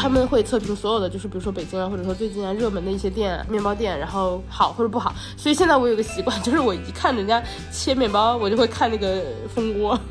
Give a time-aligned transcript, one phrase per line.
[0.00, 5.12] 他们会测评所有的，就是比如说北京啊，或者说最近啊热门的一些店、面包店，然后好或者不好。
[5.36, 7.42] 所以现在我有个习惯， 就是我一看人家
[7.72, 9.98] 切面包，我就会看那个蜂窝。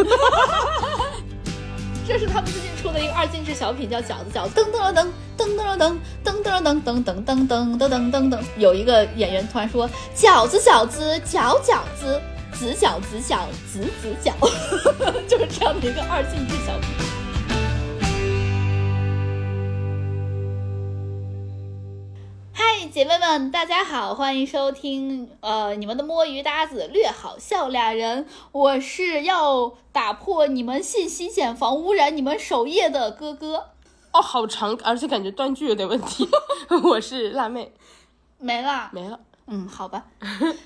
[2.06, 8.40] 这是他们最近出的一个二进制小品，叫饺子饺子，噔噔噔噔噔噔噔噔噔噔噔噔噔噔噔噔噔。
[8.58, 12.22] 有一个演员突然说：“饺子饺子饺饺子，
[12.54, 13.40] 子饺子饺
[13.72, 14.32] 子子饺。”
[15.28, 17.17] 就是这样的一个二进制小品。
[22.98, 33.68] 姐妹们，大家好，欢迎收听呃你们的摸鱼搭子略好笑俩人，我是要打破你们信息茧房污染你们首页的哥哥。
[34.14, 36.28] 哦，好长，而且感觉断句有点问题。
[36.86, 37.72] 我是辣妹，
[38.40, 39.20] 没了，没了。
[39.50, 40.04] 嗯，好吧，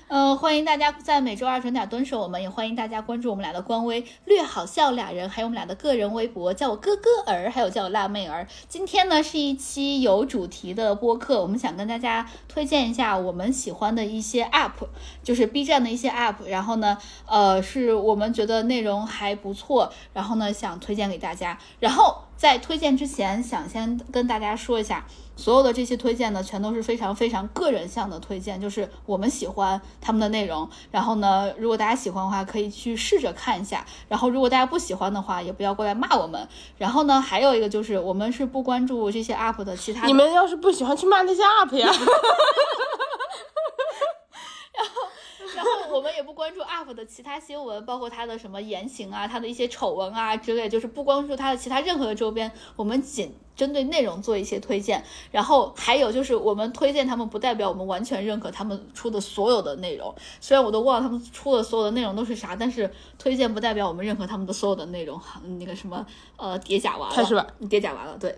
[0.08, 8.44] 嗯， 欢迎大家在每周二准点蹲守我们，也欢迎大家关注我们俩的官微“略好笑俩人”，还有我们俩的个人微博，叫我哥哥儿，还有叫我辣妹儿。
[8.68, 14.88] 今天呢是一期有主题的播客，我们想跟大家推荐一下我们喜欢的一些 App，
[15.22, 21.56] 就是 B 站的一些 App，然后呢，呃，是我们觉得内容还不错，然后呢想推荐给大家。
[21.78, 25.06] 然后在推荐之前，想先跟大家说一下。
[25.34, 30.68] 所有的这些推荐呢，全都是非常非常个人向的推荐，就是我们喜欢他们的内容。
[30.90, 33.84] 然后呢，如果大家喜欢的话，可以去试着看一下。
[34.08, 36.48] 然后如果大家不喜欢的话，也不要过来骂我们。
[36.78, 40.06] 然后呢，还有一个就是，我们是不关注这些 UP 的其他。
[40.06, 41.90] 你们要是不喜欢，去骂那些 UP 呀。
[44.74, 45.02] 然后，
[45.54, 52.50] 然后我们也不关注 UP 的其他新闻，包括他的什么言行啊，他的一些丑闻啊之类，就是不关注他的其他任何的周边。
[52.74, 53.32] 我们仅。
[53.54, 60.12] 针对内容做一些推荐，然后还有就是我们推荐他们，不代表我们完全认可他们出的所有的内容。
[60.40, 65.20] 虽然我都忘了他们出的所有的内容都是啥，但是推荐不代表我们认可他们的所有的内容。
[65.58, 66.04] 那个什么，
[66.38, 67.46] 呃，叠甲娃娃，是吧？
[67.68, 68.34] 叠甲娃娃，对。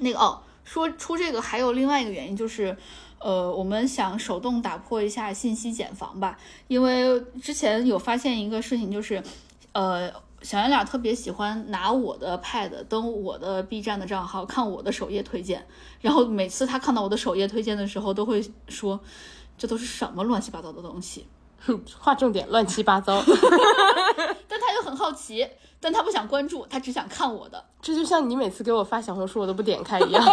[0.00, 2.76] 那个哦，说出这个还有另外一个原因，就是
[3.24, 6.36] 呃，我们想手动打破一下信息茧房吧，
[6.68, 9.22] 因为之前有发现一个事情，就是
[9.72, 10.12] 呃。
[10.42, 15.66] 小圆脸特别喜欢拿我的 pad 登我的 B 站的账号看我的首页推荐，
[16.02, 19.00] 然后每次他看到我的首页推荐的时候，都会说
[19.56, 21.26] ：“这都是什么乱七八糟的东西？”
[21.98, 23.24] 划重点，乱七八糟。
[24.46, 25.48] 但他又很好奇。
[25.84, 27.62] 但他不想关注，他只想看我的。
[27.82, 30.24] 这就像你每次给我发小红书，我都不点开一样。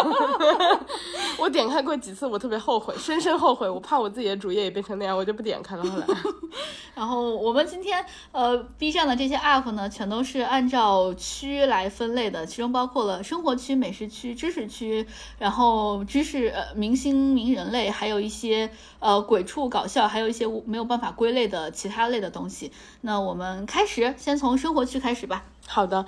[1.37, 3.69] 我点开过几次，我特别后悔，深深后悔。
[3.69, 5.83] 我怕我自己的主页也变成那样，我就不点开了。
[5.83, 6.07] 后来，
[6.95, 15.05] 然后我们今天呃，B 站的这些 app 呢，全都是按照区来分类的，其中包括了生活区、美食区、知识区，
[15.37, 22.71] 然后知识呃明星名人类，还有一些呃鬼畜搞笑，还有一些没有办法归类的其他类的东西。
[23.01, 25.40] 那我们开始，先从生活区开始吧。
[25.71, 26.05] 好的，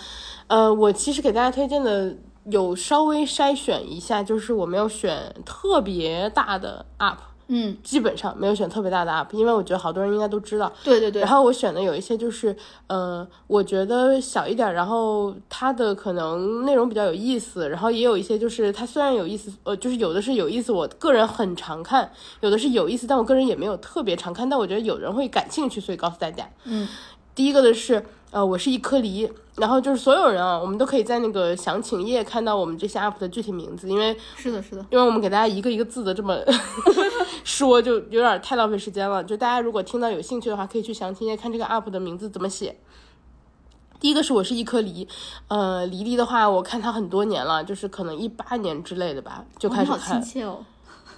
[0.47, 2.13] 呃，我其实给大家推荐的
[2.47, 7.15] 有稍微筛选一下，就是我没有选特别大的 UP，
[7.47, 10.69] 嗯，基本上没有选特别大的 UP，因为我觉得好多人应该都知道。
[10.83, 11.21] 对对对。
[11.21, 12.53] 然后我选的有一些就是，
[12.87, 26.49] 呃，我觉得小一点，然后它的可能内容比较有意思，然后也有一些就是它虽然有意思，呃，就是有的是有意思，我个人很常看，有的是有意思，但我个人也没有特别常看，但我觉得有人会感兴趣，所以告诉大家。
[26.65, 26.85] 嗯，
[27.33, 28.05] 第一个的是。
[28.33, 36.35] 呃，我是一颗梨，然后就是所有人啊，我们都可以在那个详情页看到我们这些 UP 的具体名字，因为是的，是的，因为我们给大家一个一个字的这么
[37.45, 39.23] 说，就有点太浪费时间了。
[39.23, 42.75] 就大家如果听到有兴趣的话，可以去详情页看这个 UP 的名字怎么写。
[43.99, 45.07] 第一个是我是一颗梨，
[45.47, 49.99] 呃，梨梨的话，我看它很多年了，就是可能一八年之类的吧，就开始看。
[49.99, 50.65] 好亲切哦。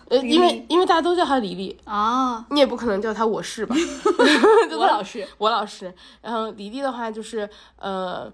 [0.10, 3.76] 呃，因为因为大家都叫他黎黎啊，你也不可能叫他我是吧？
[4.78, 5.94] 我老师，我老师。
[6.22, 8.32] 然后黎黎的话就是，呃，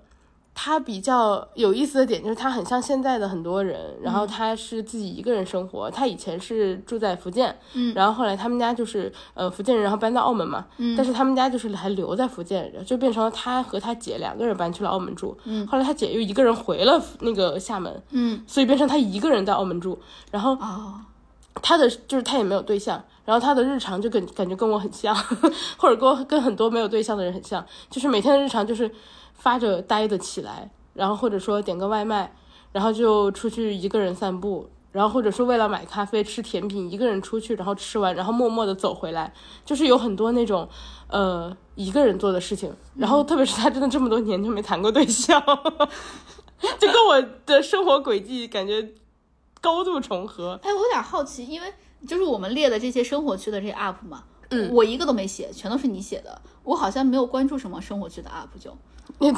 [0.54, 5.90] 他比较有意思的点就是他很像现在的很多人，然后他是自己一个人生活。
[5.90, 19.98] 他以前是住在福建，嗯，然后后来他们家就是呃福建人，然后搬到澳门嘛，嗯，但是他们家就是还留在福建，就变成了他和他姐两个人搬去了澳门住，嗯，后来他姐又一个人回了那个厦门，嗯，所以变成他一个人在澳门住，
[20.32, 21.06] 然后啊。
[21.56, 25.14] 他的就是他也没有对象，然后他的日常就跟感觉跟我很像，
[25.78, 28.90] 或者跟我跟很多没有对象的人很像，就是每天的日常就是
[29.34, 32.34] 发着呆的起来，然后或者说点个外卖，
[32.72, 39.34] 然后就出去一个人散步，然后或者说为了买咖啡吃甜品一个人出去，然后吃完然后默默的走回来，
[39.66, 40.68] 就是有很多那种
[41.10, 45.42] 呃一个人做的事情，然后特别是他真的这么多年就没谈过对象，
[46.80, 48.94] 就跟我的生活轨迹感觉。
[49.62, 51.72] 高度重合，哎，我有点好奇，因为
[52.08, 54.24] 就是我们列的这些生活区的这些 UP 嘛，
[54.72, 56.42] 我一个都没写，全都是你写的。
[56.64, 58.76] 我好像没有关注什么生活区的 UP，就
[59.20, 59.32] 你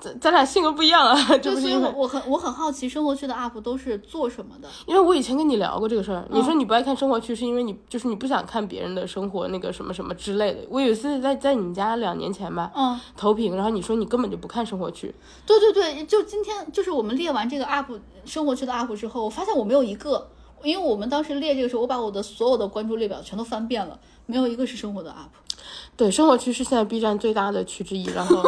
[0.00, 4.68] 咱咱俩性格不一样啊， 这就是因为我我很我很好奇生活区的 UP 都是做什么的。
[4.86, 10.60] 因为我以前跟你聊过这个事儿，你说嗯你不爱看生活区，是因为你就是你不想看别人的生活那个什么什么之类的。
[10.70, 15.14] 我有一次在在你们家两年前吧，嗯，投屏，然后你说你根本就不看生活区，
[15.46, 20.30] 对对对，就今天就是我们列完这个 UP 生活区的 UP 之后，我发现我没有一个，
[20.62, 25.56] 因为我们当时列这个时候，我把我的所有的关注列表全都翻遍了，没有一个是生活的 UP，
[25.96, 28.42] 对，生活区是现在 B 站最大的区之一，然后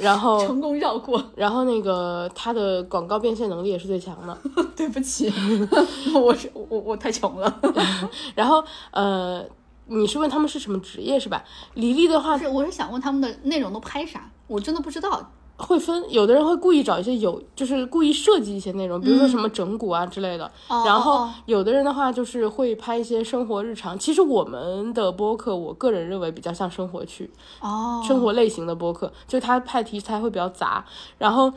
[0.00, 1.22] 然后成功绕过。
[1.36, 4.36] 然后那个它的广告变现能力也是最强的。
[4.76, 5.32] 对不起，
[6.14, 7.60] 我是我我太穷了。
[8.34, 9.44] 然后呃，
[9.86, 11.44] 你是问他们是什么职业是吧？
[11.74, 15.30] 黎黎的话是，我是想问他们的内容都拍啥，我真的不知道。
[15.60, 20.50] 会分，有的人会故意找一些有，就是故意设计一些内容，比如说什么整蛊啊之类的。
[20.68, 23.98] 哦然后哦有的人的话就是会拍一些生活日常。
[23.98, 27.30] 其实我们的播客，我个人认为比较像生活区，
[27.60, 30.84] 哦，生活类型的播客，就他拍题材会比较杂，
[31.18, 31.52] 然后。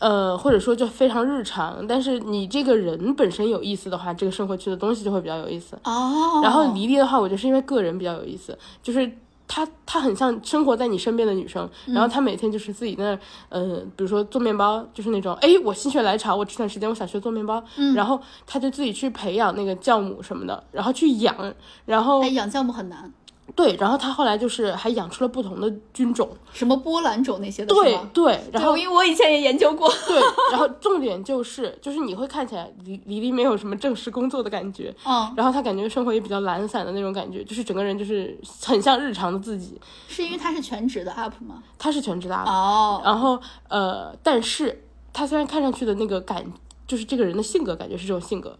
[0.00, 5.78] 呃，或者说就非常日常，但是你这个人本身有意思的话，这个生活区的东西就会比较有意思。
[5.84, 9.10] 哦，然后黎黎的话，我觉得是因为个人比较有意思，就是
[9.46, 13.18] 她她很像生活在你身边的女生，然后她每天就是自己在那儿，
[13.50, 17.62] 呃，比如说做面包，就是那种，哎，我心血来潮，我这段时间我想学做面包，
[17.94, 21.54] 然后她就自己去培养那个酵母什么的，然后去养，
[21.84, 23.12] 然后哎，养酵母很难，
[23.54, 27.98] 对，然后他后来就是还养出了不同的菌种，什么波兰种那些的是对？
[28.12, 29.88] 对，然后，因为我以前也研究过。
[30.06, 30.20] 对，
[30.50, 39.80] 然后重点就是就是你会看起来黎黎黎没有什么正式工作的感觉，嗯，然后他感觉生活也比较懒散的那种感觉，就是整个人就是很像日常的自己。
[40.08, 41.62] 是因为他是全职的 UP 吗？
[41.78, 46.44] 他是全职 UP，哦，然后呃，但是他虽然看上去的那个感，
[46.86, 48.58] 就是这个人的性格感觉是这种性格，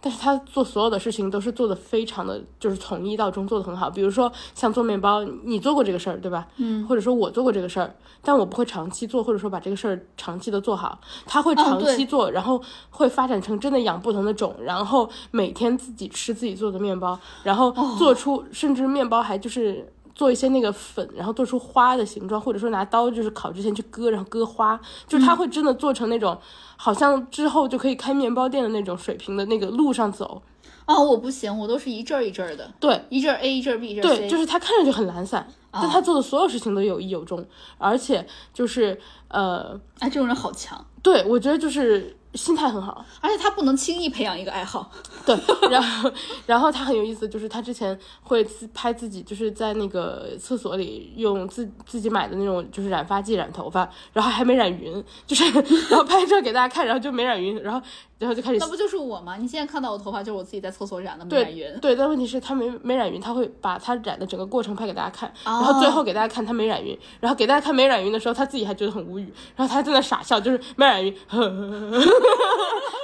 [0.00, 3.90] 但是他做所有的事情都是做的非常的，就是从一到终做的很好。
[3.90, 6.48] 比如说像做面包，你做过这个事儿对吧？
[6.56, 10.98] 嗯，或者说我做过这个事儿，但我不会长期做，或者说把这个事儿长期的做好。
[11.26, 19.92] 他会长期做，然后会发展成真的养不同的种，然后每天自己吃自己做的面包，然后做出、甚至面包还就是。
[20.20, 24.78] 做一些那个粉，然后做出花的形状，或者说拿刀就是烤之前去割，然后割花，
[25.08, 26.38] 就是他会真的做成那种，
[26.76, 30.42] 好像之后就可以开面包店的那种水平的那个路上走。
[30.84, 33.02] 哦，我不行，我都是一阵儿一阵儿的，对。
[33.08, 34.02] 一阵儿 A 一阵儿 B 一阵。
[34.02, 37.42] 对，就是他看上去很懒散，但他做的所有事情都有意有终，
[37.78, 43.04] 而且就是呃，哎，这种人好强，对我觉得就是心态很好。
[43.20, 44.90] 而且他不能轻易培养一个爱好。
[45.26, 45.36] 对，
[45.70, 46.12] 然后
[46.46, 55.44] 然后他很有意思，就是他之前会自拍自己，就是在那个厕所里用自自己买的那种就是染发剂染头发，然后还没染匀，就是
[55.88, 57.80] 然后拍照给大家看，然后就没染匀，然后
[58.20, 59.36] 然后就开始那不就是我吗？
[59.36, 61.96] 你现在看到我头发就是我自己在厕所染的，没染匀对。
[61.96, 71.98] 但问题是他没没染匀，他会把他染的整个过程拍给大家看，然后最后给大家看他没染匀，然后给大家看没染匀的时候，他自己还觉得很无语，然后他在那傻笑，就是没染匀，呵呵呵呵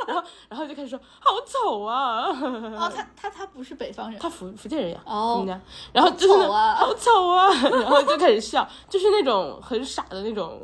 [0.06, 5.46] 然后然后就开始说好丑啊，哦，他他他不是北方人，他福福建人呀，哦
[5.94, 10.60] 然后就好丑啊， 然后就开始笑，就是那种很傻的那种。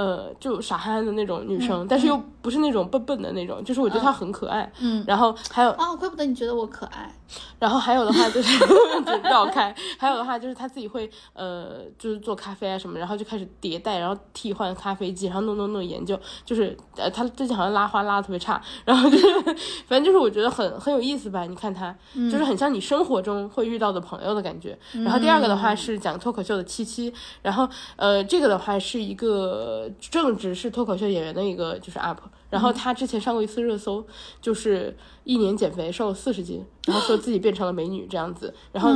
[0.00, 4.72] 呃，就傻憨憨的那种女生，但是又不是那种笨笨的那种，就是我觉得她很可爱。
[4.80, 7.14] 嗯，然后还有啊，怪不得你觉得我可爱。
[7.60, 8.58] 然后还有的话就是
[9.06, 19.26] 就绕开，还有的话就是她自己会呃，就是做咖啡啊什么，然后就开始迭代，然后替换咖啡机，然后弄弄弄研究，就是呃，她最近好像拉花拉的特别差，然后就是
[19.86, 21.94] 反正就是我觉得很很有意思吧，你看他、
[22.30, 24.76] 就是很像你生活中会遇到的朋友的感觉。
[25.04, 32.18] 然后第二个的话是讲脱口秀的七七，然后呃这个的话是一个正直是脱口秀演员的一个就是 UP。
[32.48, 34.04] 然后他之前上过一次热搜，
[34.40, 38.52] 就是一年减肥瘦了四十斤，然后说自己变成了美女这样子。
[38.72, 38.90] 然后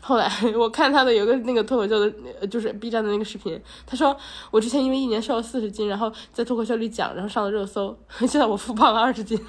[0.00, 4.16] 后来 我看他的有个那个脱口秀的，呃就是 B 站的那个视频，他说
[4.50, 9.38] 我之前因为一年瘦了四十斤，然后在脱口秀里讲，然后上了热搜， 现在我复胖了二十斤。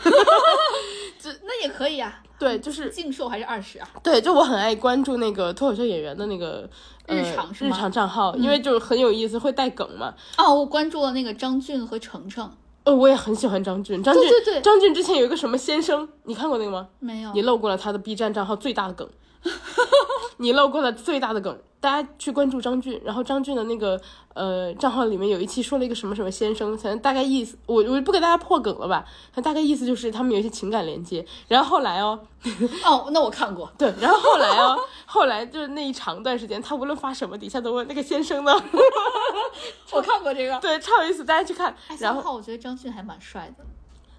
[1.44, 3.88] 那也可以啊，对，就是净瘦还是二十啊？
[4.04, 6.70] 对，就我很爱关注那个脱口秀演员的那个。
[7.08, 10.12] 呃、日常是日常账号，因为就是很有意思，会带梗嘛。
[10.40, 12.52] 哦，我关注了那个张俊和程程，
[12.84, 16.88] 呃，我也很喜欢张俊，张俊，对对对张俊之前有一个什么先生，你看过那个吗？
[16.98, 19.08] 没有你漏过了他的 B 站账号最大的梗，
[20.38, 21.58] 你漏过了最大的梗。
[21.82, 24.02] 大家去关注张俊，然后张俊的那个
[24.34, 31.24] 呃账号里面有一期说了一个什么什么先生，反正大概意思我我不给大家破梗了吧，他大概意思就是他们有一些情感连接。
[31.48, 32.20] 然后后来哦，
[32.84, 33.72] 哦，那我看过。
[33.78, 38.52] 对，然后后来哦，后来就是那一长段时间，他无论发什么底下都问那个先生呢，
[39.94, 40.60] 我看过这个。
[40.60, 41.76] 对，超有意思，大家去看。
[41.90, 43.64] 哎，然后我觉得张俊还蛮帅的，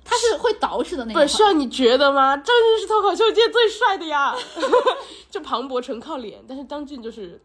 [0.06, 1.36] 他是会捯饬的那不是种。
[1.36, 2.36] 需要你觉得吗？
[2.36, 4.34] 张晋是脱口秀界最帅的呀，
[5.30, 7.40] 就庞博纯靠脸，但是张晋就是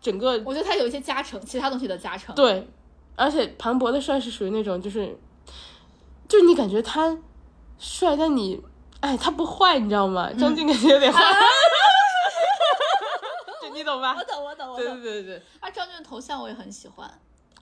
[0.00, 2.34] 整个我觉得他有一些加成，其他东西的加成。
[2.34, 2.68] 对，
[3.16, 5.18] 而且庞博的帅是属于那种就是，
[6.28, 7.16] 就你感觉他
[7.78, 8.62] 帅，但你
[9.00, 10.30] 哎他不坏，你知道吗？
[10.38, 11.20] 张晋感觉有点坏，
[13.62, 14.24] 这你懂吧我？
[14.24, 15.02] 懂，我懂，我对懂。
[15.02, 17.10] 对对对，啊，张俊的头像我也很喜欢，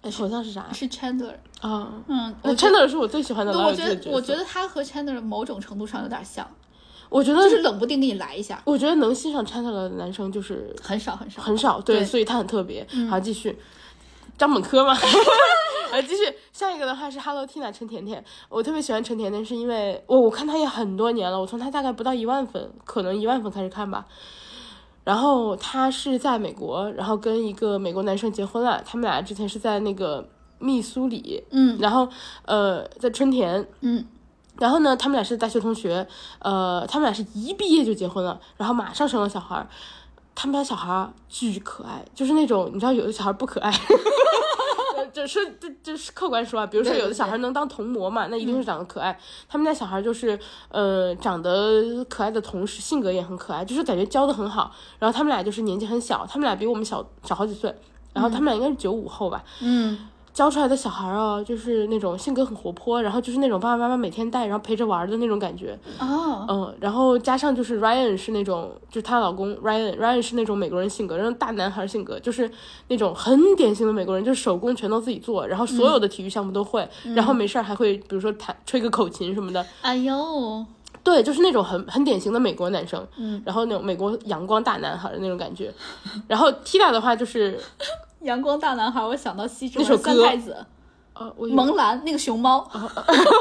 [0.02, 1.34] 哎，头像是啥是 Chandler。
[1.60, 1.92] 啊？
[2.08, 3.94] 嗯，Chandler 是我最喜欢的老我觉。
[3.94, 6.46] 得，我觉得他和 Chandler 某种程度上有点像，
[7.08, 11.40] 我觉得就是冷不丁给你来一下，我觉得能欣赏 Chandler 的男生就是很少很少。
[11.40, 12.86] 很少，对，所以他很特别。
[13.08, 13.56] 好，继续，
[14.36, 14.96] 张本科嘛。
[15.92, 24.06] 呃，继续，下一个的话是 Hello Tina 陈甜甜，我特别喜欢陈甜甜，是因为我我看她也很多年了，我从她大概不到一万粉，可能一万粉开始看吧。
[25.04, 30.28] 然后她是在美国，然后跟一个美国男生结婚了，他们俩之前是在那个
[30.58, 31.78] 密苏里，嗯。
[31.80, 32.08] 然后
[32.44, 34.04] 呃在春田，嗯，
[34.58, 36.06] 然后呢，他们俩是大学同学，
[36.38, 39.66] 呃，他们俩是一毕业就结婚了，然后马上生了小孩儿。
[40.34, 43.70] 他们家小孩儿巨可爱，就是那种你知道有的小孩不可爱，
[45.02, 49.18] 呃就是这这是客观说啊，比如说有的小孩能当童模嘛，那一定是长得可爱。
[49.48, 54.72] 他们家小孩就是呃长得可爱的同时性格也很可爱，就是感觉教的很好。
[54.98, 57.74] 然后他们俩就是年纪很小，他们俩比我们小小好几岁，
[58.12, 59.98] 然后他们俩应该是九五后吧，嗯，
[60.34, 65.78] 教出来的小孩儿啊，就是那种性格很活泼，然后就是那种爸爸妈妈每天带，然后陪着玩的那种感觉。
[65.98, 72.50] 哦，嗯，然后加上就是 Ryan 是那种，就是她老公 Ryan，Ryan 是那种美国人性格，然后大男孩性格，就是
[72.88, 80.64] 那种很典型的美国人，就是手工全都自己做，然后所有的体育项目都会，然后没事儿还会比如说弹吹个口琴什么的，哎呦，
[81.04, 85.70] 对，就是那种很很典型的美国男生，嗯，然后那种美国阳光大男孩的那种感觉。
[86.26, 87.60] 然后 Tina 的话就是，
[88.22, 90.56] 阳光大男孩，我想到西那首中三歌太子，
[91.14, 92.68] 呃，我萌兰那个熊猫，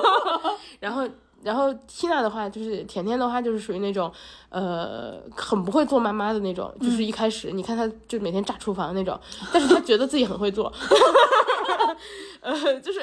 [0.79, 1.07] 然后，
[1.41, 4.11] 然后 Tina 的话就是甜甜的话就是属于那种，
[4.49, 9.19] 呃，很不会做妈妈的那种，就是一开始你看她就每天炸厨房那种，
[9.53, 10.71] 但是她觉得自己很会做，
[12.41, 13.01] 呃，就是。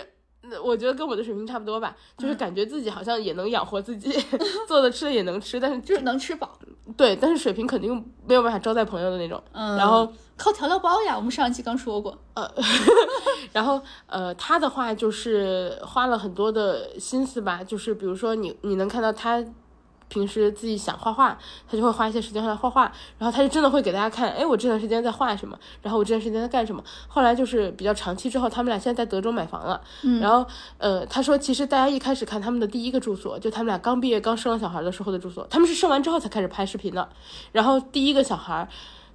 [0.65, 4.11] 我觉得跟我的水平差不多吧，就是感觉自己好像也能养活自己，
[4.67, 6.59] 做的吃的也能吃，但是就是能吃饱。
[6.97, 9.43] 对，但是水平肯定没有办法招待朋友的那种。
[9.53, 12.17] 嗯，然后，靠调料包呀，我们上一期刚说过。
[12.35, 12.49] 呃
[13.53, 19.45] 然后呃，他的话就是花了很多的心思吧，就是比如说你你能看到他
[20.09, 21.37] 平时自己想画画，
[21.69, 26.83] 他就会花一些时间来画画，然后他就真的会给大家看，哎，我这段时间在画什么，然后我这段时间在干什么。
[27.09, 30.47] 后来就是比较长期之后，他们俩现在在德州买房了，嗯、然后
[30.79, 37.09] 呃，他说其实大家一开始看他们的第一个住所，就他们俩刚毕业刚生了小孩的时候的住所，他们是生完之后才开始拍视频的，
[37.53, 38.69] 然后第一个小孩。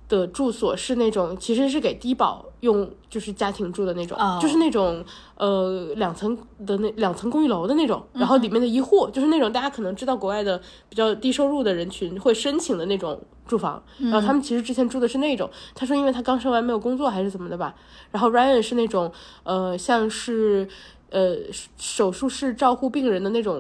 [0.10, 4.38] 的住所是那种，其实是给低保用，就是家庭住的那种哦。
[4.42, 5.04] 就是那种
[5.36, 17.74] 呃两层的那两层公寓楼的那种，然后里面的一户、就是那种大家可能知道国外的比较低收入的人群会申请的那种住房，然后他们其实之前住的是那种，他说因为他刚生完没有工作还是怎么的吧，
[18.12, 19.12] 然后 Ryan 是那种
[19.44, 20.68] 呃像是
[21.10, 21.38] 呃
[21.78, 23.60] 手术室照护病人的那种，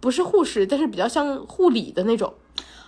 [0.00, 2.34] 不是护士，但是比较像护理的那种。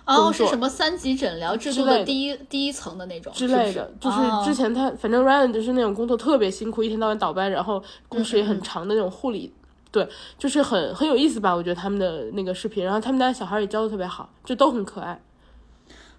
[0.07, 9.53] 哦，是什么三级诊疗制度的的第一第一层的那种之类的，就是之前他、反正 Ryan 就是那种工作特别辛苦，一天到晚倒班，然后工时也很长的那种护理，
[9.91, 10.07] 对，
[10.39, 11.53] 就是很很有意思吧？
[11.53, 15.21] 我觉得他们的那个视频，然后他们家小孩也教的特别好，就都很可爱。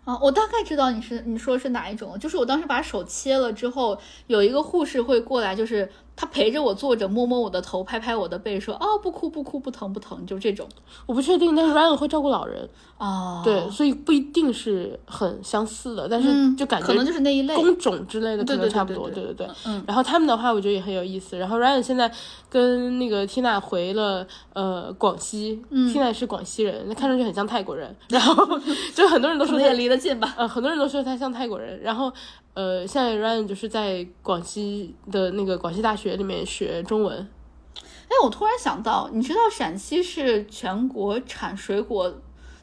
[0.05, 5.91] 啊，我大概知道你是你说是哪一种，就是我当时把手切了之后，有一个护士会过来，就是
[6.21, 10.67] 他陪着我坐着，摸摸我的头，拍拍我的背，说哦不哭不哭不疼不疼，就这种。
[11.07, 17.55] 我不确定，但是 Ryan 会照顾老人，哦，对，所以不一定是很相似的，但是嗯，就感觉可能就是那一类。
[17.55, 19.55] 工种之类的可能差不多，对对对对对。
[19.67, 21.39] 嗯然后他们的话，我觉得也很有意思。
[21.39, 22.13] 然后 Ryan 现在
[22.51, 27.95] 跟那个 Tina 回了呃广西、嗯 t i n a 是广西人，那看上去很像泰国人。
[28.09, 28.45] 然后
[28.93, 30.35] 就很多人都说他也离得近吧。
[30.37, 31.81] 呃，很多人都说他像泰国人。
[31.81, 32.13] 然后，
[32.59, 37.31] 呃，现在 Ryan 就是在广西的那个广西大学里面学中文。
[37.77, 42.13] 哎，我突然想到，你知道陕西是全国产水果，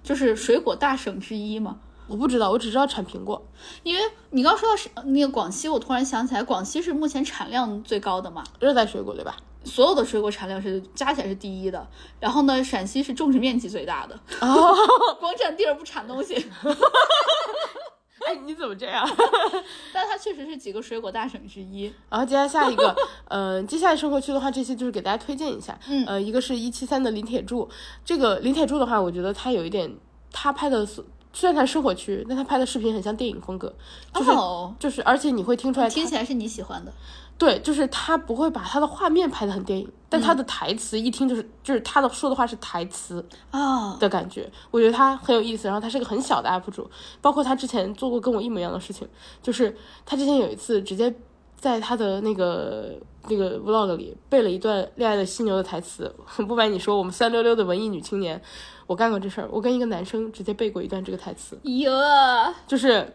[0.04, 1.78] 就是水果大省之一吗？
[2.10, 3.42] 我不知道，我只知道产苹果。
[3.84, 9.38] 因为你刚说到是那个广西，我突然想起来，广西是目前产量最高的嘛，热带水果对吧？
[9.64, 11.88] 所有的水果产量是加起来是第一的。
[12.20, 14.76] 然后呢，陕西是种植面积最大的，哦，
[15.22, 16.36] 光占地儿不产东西，
[18.26, 19.06] 哎，你怎么这样？
[19.94, 21.92] 但它确实是几个水果大省之一。
[22.10, 22.96] 然后接下来下一个，
[23.28, 25.78] 呃，接下来生活区的话，这些就是给大家推荐一下。
[25.88, 27.70] 嗯呃，一个是一七三的林铁柱，
[28.04, 29.94] 这个林铁柱的话，我觉得他有一点，
[30.32, 31.04] 他拍的虽
[31.50, 33.74] 然他是生活区，但他拍的视频很像电影风格，
[34.14, 36.94] 就是、哦，就是，而且你会听出来，听起来是你喜欢的。
[37.38, 45.68] 对，就是他不会把他的画面拍的很电影，但他的台词一听就是就是他的说的话是台词啊，的感觉，我觉得他很有意思。
[45.68, 46.90] 然后他是个很小的 UP 主，
[47.22, 49.08] 包括他之前做过跟我一模一样的事情，
[49.42, 49.76] 就是
[50.06, 51.14] 他之前有一次直接
[51.60, 52.96] 在他的那个
[53.28, 56.14] 那个 vlog 里背了一段《恋爱的犀牛》的台词。
[56.48, 58.42] 不瞒你说，我们三六六的文艺女青年，
[58.88, 61.60] 我干过这事儿，我跟一个男生直接背过一段这个台词。
[61.64, 61.92] 哟，
[62.66, 63.14] 就是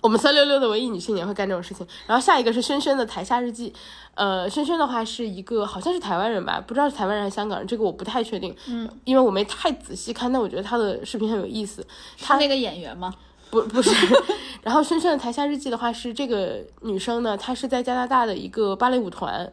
[0.00, 1.86] 我们三六六的文艺女青年会干这种事情。
[2.06, 3.72] 然后下一个是轩轩的台下日记，
[4.14, 11.84] 呃，轩轩的话是一个好像是台湾人吧，不知道是台湾人还是香港人，这个我不太确定，嗯，因为我没太仔细看，但我觉得他的视频很有意思。
[12.20, 13.12] 他那个演员吗？
[13.50, 13.90] 不不是，
[14.62, 19.50] 然后轩轩的台下日记的话是这个女生呢，她是在加拿大的一个芭蕾舞团。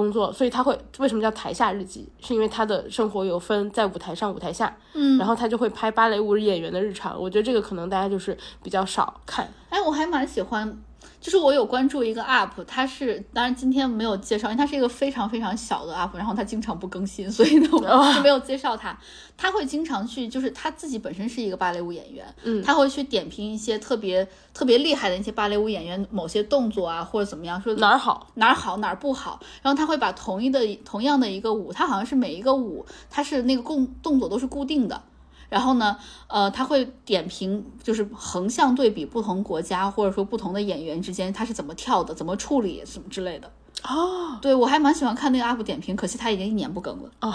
[0.00, 2.08] 工作，所以他会为什么叫台下日记？
[2.20, 7.20] 是因为他的生活有分在舞台上、舞台下，嗯，然后他就会拍芭蕾舞演员的日常。
[7.20, 9.46] 我觉得这个可能大家就是比较少看。
[9.68, 10.74] 哎，我还蛮喜欢，
[11.20, 18.98] 就是我有关注一个 UP，他是当然今天没有介绍，因为他是一个非常非常小的 UP，然后他经常不更新，所以呢我就没有介绍他。
[19.36, 28.28] 他会经常去，就是他自己本身是一个芭蕾舞演员，嗯他会去点评一些特别特别厉害的一些芭蕾舞演员某些动作啊，或者怎么样，说哪儿好？
[28.34, 35.02] 哪儿好哪儿不好，然后他会把同一的同样的一个舞，他好像是每一个舞，他是那个共动作都是固定的。
[35.50, 35.94] 然后呢，
[36.28, 43.50] 呃，他会点评，就是横向对比不同国家或者说不同的演员之间他是怎么跳的，怎么处理什么之类的。
[43.82, 47.10] 哦对我还蛮喜欢看那个 UP 点评，可惜他已经一年不更了。
[47.22, 47.32] 哦，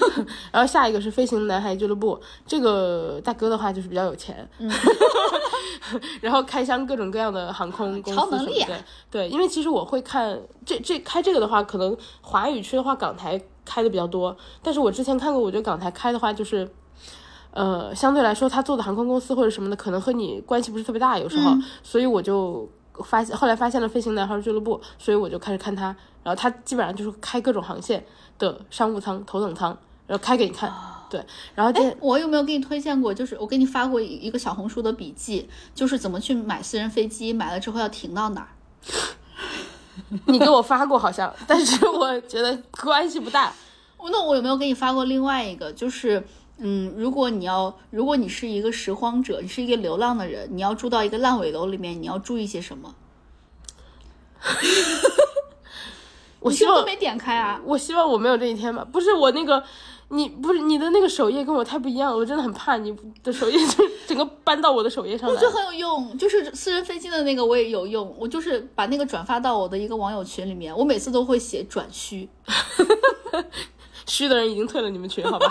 [0.52, 4.70] 然后下一个是飞行男孩俱乐部，这个大哥的话就是比较有钱，嗯
[6.20, 8.84] 然后开箱各种各样的航空公司超能力啊什么的。
[9.10, 16.70] 对，因为其实我会看这这开这个的话，可能华语区的话港台开的比较多，但是我之前看过，我觉得港台开的话就是。
[17.56, 22.68] 呃，相对来说，他做的航空公司或者什么的，可能和你关系不是特别大，有时候，所以我就
[23.02, 25.86] 发现，后来发现了飞行男孩俱乐部，所以我就开始看他，
[26.22, 28.04] 然后他基本上就是开各种航线
[28.38, 29.74] 的商务舱、头等舱，
[30.06, 30.70] 然后开给你看，
[31.08, 33.14] 对，然后哎我有没有给你推荐过？
[33.14, 38.48] 就是我给你发过一个小红书的笔记，就是怎么去买私人飞机，买了之后要停到哪儿。
[40.26, 43.50] 你给我发过好像，但是我觉得关系不大。
[44.08, 45.72] 那我有没有给你发过另外一个？
[45.72, 46.24] 就是，
[46.58, 52.94] 嗯，如果你要，如果你是一个拾荒者，你是一个流浪的人，你要住到一个烂尾楼里面，你要注意些什么？
[56.40, 57.60] 我希望没点开啊？
[57.64, 58.86] 我希望我没有这一天吧。
[58.90, 59.62] 不是我那个，
[60.10, 65.34] 你不是你的那个首页跟我太不一样了，我真的很怕你的首页就整个搬到我的首页上来。
[65.34, 72.28] 我觉得很有用，就是私人飞机的那个我也有用，我就是把那个转发到我的一个网友群里面，我每次都会写转虚。
[74.06, 75.50] 虚的人已经退了你们群，好吧？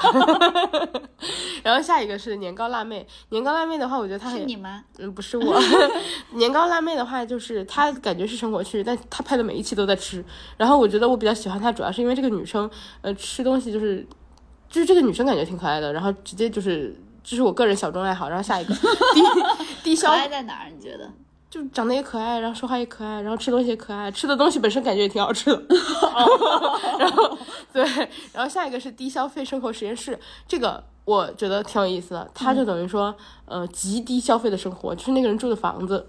[1.63, 4.83] 然后下一个是年糕辣妹，年糕辣妹的话，我觉得她很是你吗？
[4.97, 5.59] 嗯，不是我。
[6.33, 10.23] 年糕辣妹的话，就是她感觉是生活区，但她拍的每一期都在吃。
[10.57, 12.69] 然后我觉得我比较喜欢她，主要是因为这个女生，
[13.01, 14.05] 呃，吃东西就是，
[14.69, 15.91] 就是这个女生感觉挺可爱的。
[15.91, 18.29] 然后直接就是，这是我个人小众爱好。
[18.29, 18.73] 然后下一个
[19.13, 19.21] 低
[19.83, 20.69] 低可消，爱在哪儿？
[20.69, 21.11] 你觉得？
[21.55, 25.63] 就长得也可爱，然后说话也可爱，然后吃东西也可爱，吃的东西本身感觉也挺好吃的。
[26.99, 27.37] 然后
[27.71, 27.81] 对，
[28.33, 32.29] 然后下一个是低消费生活实验室，这个我觉得挺有意思的。
[32.33, 33.15] 它就等于说，
[33.45, 36.05] 呃，极低消费的生活，就是那个人住的房子。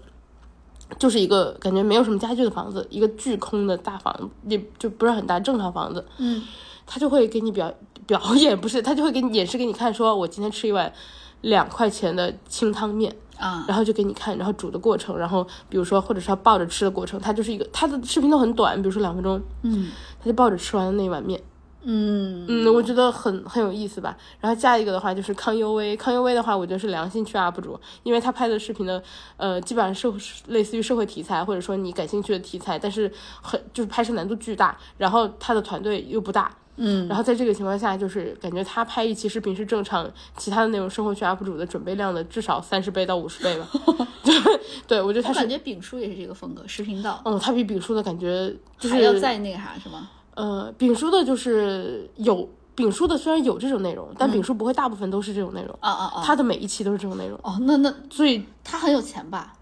[0.99, 6.05] 就是一个感觉没有什么家具的房子，一个巨空的大房子，也就不是很大，正常房子。
[6.17, 6.43] 嗯，
[6.85, 7.73] 他就会给你表
[8.05, 10.93] 表演，不是，他就会给你演示给你看，说我今天吃一碗
[11.41, 21.39] 两块钱的清汤面，啊，然后就给你看，然后煮的过程，然后比如说或者是他抱着吃的过程，他就是一个他的视频都很短，比如说两分钟，嗯他就抱着吃完的那一碗面，
[21.83, 24.17] 嗯嗯，我觉得很很有意思吧。
[24.39, 29.01] 然后下一个的话就是康优威，康优威的话，我觉得是良心区 UP 主，因为他拍的视频的，
[29.37, 36.51] 呃，基本上是类似于社会题材或者说你感兴趣的题材，但是很就是拍摄难度巨大，然后他的团队又不大。
[36.77, 43.67] 嗯，然后在这个情况下，就是感觉他拍一期视频是正常其他的那种生活区 UP 主的准备量的至少三十倍到五十倍吧。
[44.23, 50.09] 对，对我觉得他是感，觉丙叔也是这个风格，视频道嗯，他比丙叔的感觉就还要是，再那个啥是吗？
[50.35, 56.23] 呃，丙叔的就是有丙叔的虽然有这种内容，但丙叔不会大部分都是这种内容，啊啊啊！
[56.23, 59.55] 他的每一期都是这种内容，哦，那那所以他很有钱吧？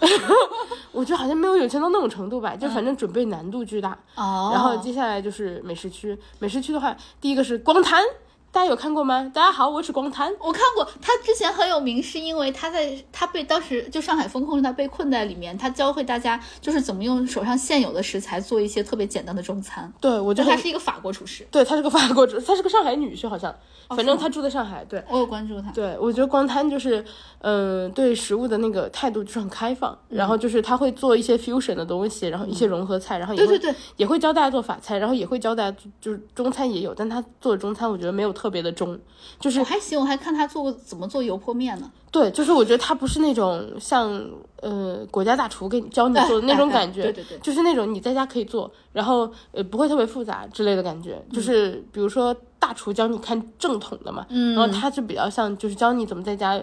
[0.92, 3.96] 我觉得好像没有有钱到那种程度吧，就反正准备难度巨大。
[4.16, 8.02] 哦，然后接下来就是美食区，美食区的话，第一个是光坛，
[8.52, 9.30] 大家有看过吗？
[9.32, 10.28] 大家好，我是光滩。
[10.40, 19.90] 我看过，他之前很有名，是因为他在他被当时就上海封控，他被困在里面，他教会大家就是怎么用手上现有的食材做一些特别简单的中餐。
[20.00, 23.54] 对，我觉得他是一个法国厨师，对，他是个法国厨， 他是个上海女婿，好像，
[23.90, 24.84] 反正他住在上海。
[24.86, 25.70] 对，我有关注他。
[25.70, 27.04] 对，我觉得光滩就是，
[27.42, 38.98] 嗯、对食物的那个态度就是很开放，然后就是他会做一些 fusion 的东西，然后一些融合菜，然后也会对对对，也会教大家做法菜，然后也会教大家做就是中餐也有，但他做的中餐我觉得没有特别的中，
[39.38, 41.90] 就是我还行，我还看他做过怎么做油泼面呢。
[42.10, 44.10] 对，就是我觉得他不是那种像
[44.62, 56.58] 呃国家大厨给你教你做的那种 哎哎感觉，对对对就是那种你在家可以做，然后呃不会特别复杂之类的感觉，嗯就是比如说大厨教你看正统的嘛，嗯然后他就比较像就是教你怎么在家。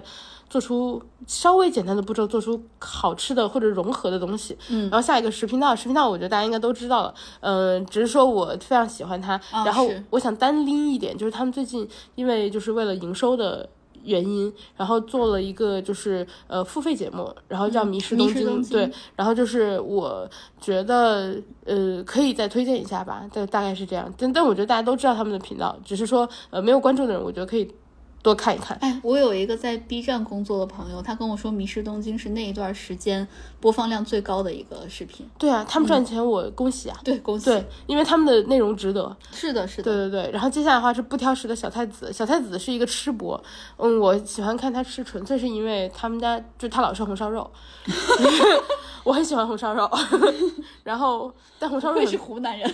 [0.49, 4.57] 做出稍微简单的步骤，做出好吃的或者融合的东西。
[4.69, 7.13] 嗯，然后下一个食频道，食频道我觉得大家应该都知道了。
[7.41, 13.69] 嗯、只是说我非常喜欢它，啊然后我想单拎一点，就是他们最近因为就是为了营收的
[14.03, 20.25] 原因，然后做了一个就是呃付费节目，然后叫《迷失嗯迷东京》失东京对，然后就是我
[20.61, 24.11] 觉得呃可以再推荐一下吧，但大概是这样。
[24.17, 27.69] 但但我觉得大家都知道他们的频道，只是说呃没有关注的人，我觉得可以
[28.21, 28.77] 多看一看。
[28.81, 33.25] 哎，我有一个在 B 站工作的朋友，他跟我说，《迷失东京》是那一段时间
[33.61, 35.25] 播放量最高的一个视频。
[35.37, 36.99] 对啊，他们赚钱，我恭喜啊。
[37.03, 37.45] 对，恭喜。
[37.45, 39.15] 对，因为他们的内容值得。
[39.31, 39.83] 是的，是的。
[39.83, 43.41] 对对对，然后接下来的话是不挑食的小太子，小太子是一个吃播，
[43.77, 47.49] 嗯，我喜欢看他吃，纯粹是因为他们家就他老吃红烧肉，
[49.05, 49.89] 我很喜欢红烧肉，
[50.83, 52.73] 然后但红烧肉会是湖南人，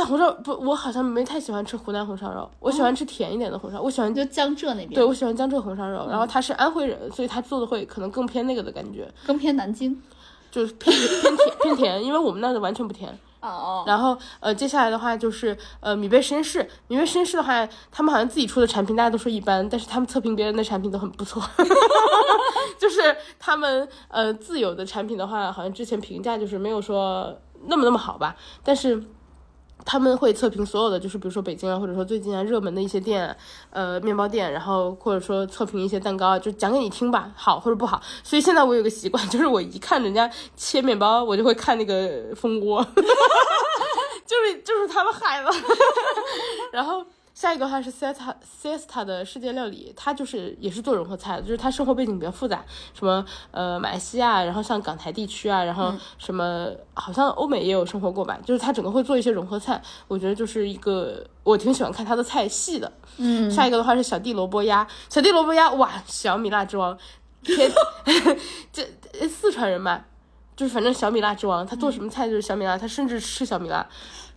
[0.00, 10.00] 但红烧不，我好像没太喜欢吃湖南红烧肉，我喜欢吃甜一点的红烧，我喜欢就江浙那边，对我喜欢江浙红烧肉，然后他是安徽人，所以他做的会可能更偏那个的感觉，更偏南京。
[10.50, 13.08] 就是偏偏甜偏甜，因为我们那的完全不甜。
[13.40, 16.68] 哦哦，然后呃，接下来的话就是呃，米贝实验室。
[16.88, 21.40] 米贝实验室的话，他们好像自己出的产品大家都说一般，但是他们测评别人的产品都很不错。
[22.80, 27.32] 就是他们呃自有的产品的话，好像之前评价就是没有说
[27.66, 28.34] 那么那么好吧，
[28.64, 29.00] 但是。
[29.84, 33.36] 他们会测评所有的，就是比如说北京啊，或者说最近啊热门的一些店，
[33.70, 38.00] 呃，面包店，然后或者说测评一些蛋糕，就讲给你听吧，好或者不好。
[38.22, 42.84] 所以现在我有个习惯，就是我一看人家切面包，我就会看那个蜂窝，
[44.26, 45.50] 就是 就是他们害了。
[46.72, 47.04] 然后
[47.40, 62.92] 下一个的话是 Siesta Siesta 的世界料理，它就是也是做融合菜的，就是它生活背景比较复杂，什么呃马来西亚，然后像港台地区啊，然后什么、好像欧美也有生活过吧，就是它整个会做一些融合菜，我觉得就是一个我挺喜欢看它的菜系的。
[63.16, 66.98] 嗯，下一个的话是小弟萝卜鸭，小弟萝卜鸭哇，小米辣之王，
[67.42, 67.72] 天，
[68.70, 68.82] 这
[69.18, 70.04] 呃四川人嘛。
[70.56, 73.88] 就是反正小米辣之王，他做什么菜就是小米辣，他甚至吃小米辣，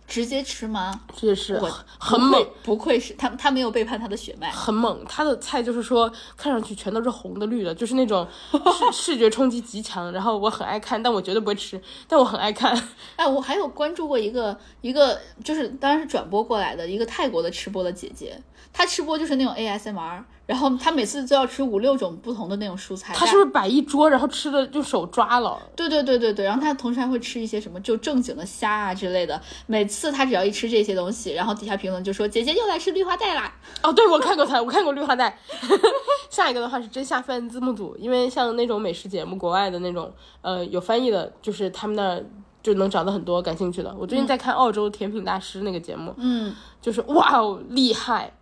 [0.06, 1.00] 直接吃吗？
[1.16, 1.60] 这也是
[1.98, 4.50] 很猛，不愧，不愧是他，他没有背叛他的血脉。
[4.50, 5.04] 很猛。
[5.08, 10.12] 他的菜就是说看上去全都是红的绿的，就是那种视 视觉冲击极强。
[10.12, 12.78] 然后我很爱看，但我绝对不会吃，但我很爱看。
[13.16, 18.40] 哎，我还有关注过一个一个，就是当然是转播过来的一个泰国的吃播的姐姐，
[18.74, 23.14] 她吃播就是那种 ASMR，然后他每次都要吃五六种不同的那种蔬菜。
[23.14, 25.56] 他是不是摆一桌，然后吃的就手抓了？
[25.76, 29.40] 对对对对对，然后他同时还会吃一些什么就正经的虾啊之类的。
[29.66, 33.54] 每次他只要一吃这些东西，然后底下评论就说：“姐姐又来吃绿化带啦。
[33.80, 35.38] 哦，对，我看过他，我看过绿化带。
[36.28, 42.24] 下一个的话是真下饭字幕组，因为像那种美食节目，国外的那种，呃，有翻译的，就是他们那儿
[42.60, 43.94] 就能找到很多感兴趣的。
[43.96, 48.34] 我最近在看澳洲甜品大师那个节目，”嗯，就是哇哦，厉害，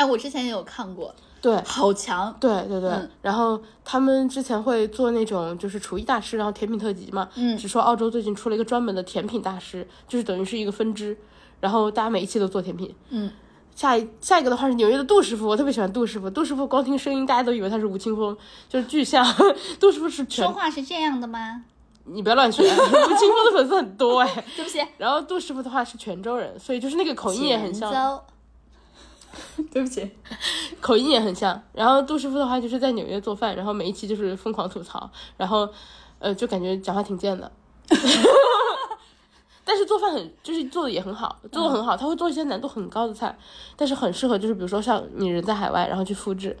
[0.00, 1.62] 哎，我之前也有看过，对。
[1.62, 2.34] 好强。
[2.40, 7.28] 对对对，嗯然后他们之前会做那种就是厨艺大师，然后甜品特辑嘛。
[7.36, 11.18] 嗯只说澳洲最近出了一个专门的甜品大师，就是等于是一个分支，
[11.60, 12.94] 然后大家每一期都做甜品。
[13.10, 13.30] 嗯，
[13.74, 16.30] 下一下一个的话是纽约的杜师傅，我特别喜欢杜师傅。
[16.30, 18.34] 杜师傅光听声音，大家都以为他是吴青峰，
[18.66, 19.22] 就是巨像。
[19.78, 21.62] 杜师傅是说，话是这样的吗？
[22.04, 22.76] 你不要乱学， 吴青
[23.30, 24.44] 峰的粉丝很多哎。
[24.56, 28.20] 对不起，然后杜师傅的话是泉州人，所以就是那个口音也很，像。
[29.72, 30.10] 对不起，
[30.80, 31.60] 口音也很像。
[31.72, 35.68] 然后杜师傅的话就是在纽约做饭，然后每一期就是疯狂吐槽，然后
[36.18, 37.50] 呃就感觉讲话挺贱的。
[39.62, 41.96] 但是做饭很，就是做的也很好，做的很好。
[41.96, 43.38] 他会做一些难度很高的菜，
[43.76, 46.56] 但是很适合，就是比如说像你人在海外，然后去复制。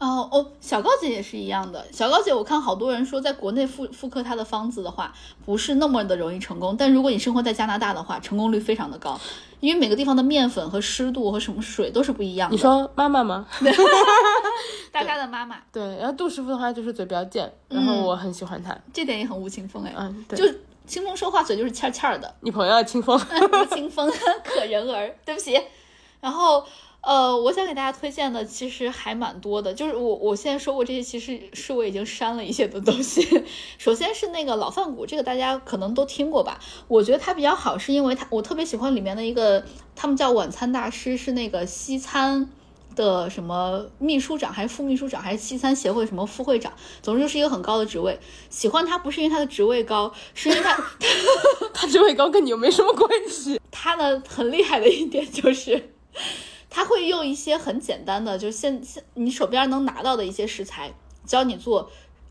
[0.00, 1.86] 哦哦，小高姐也是一样的。
[1.92, 6.74] 小高姐，我看好多人说，在国内复复刻她的方子的话，不是那么的容易成功。
[6.76, 9.20] 但如果你生活在加拿大的话，成功率非常的高，
[9.60, 12.56] 因为每个地方的面粉和湿度和什么水都是不一样的。
[12.56, 13.46] 你说妈妈吗？
[14.90, 18.76] 大家的妈妈对，然后杜师傅的话就是嘴比较贱，然后我很喜欢他。
[18.92, 23.16] 这点也很吴青峰哎，嗯，对，就清风说话嘴就是欠欠儿的，你朋友啊清 风。
[23.18, 24.10] 吴青峰
[24.42, 25.60] 可人儿，对不起。
[26.20, 26.64] 然后
[27.02, 33.42] 呃，我想给大家推荐的其实还蛮多的，就是我我现在说过这些，其实是我已经删了一些的东西。
[33.78, 36.60] 首先是那个老饭骨，这个大家可能都听过吧？
[36.88, 39.64] 我觉得它比较好，是因为它我特别喜欢里面的一个，
[39.96, 42.50] 他们叫晚餐大师，是那个西餐
[42.94, 48.20] 的什么秘书长还是副秘书长还是西餐协会什么副会长，总之就是一个很高的职位。
[48.50, 50.76] 喜欢他不是因为他的职位高，是因为他
[51.72, 53.58] 他 职位高跟你又没什么关系。
[53.70, 55.94] 他呢很厉害的一点就是。
[56.70, 60.94] 他会用一些很简单的，就现现你手边能拿到的一些食材，
[61.26, 61.90] 教你做，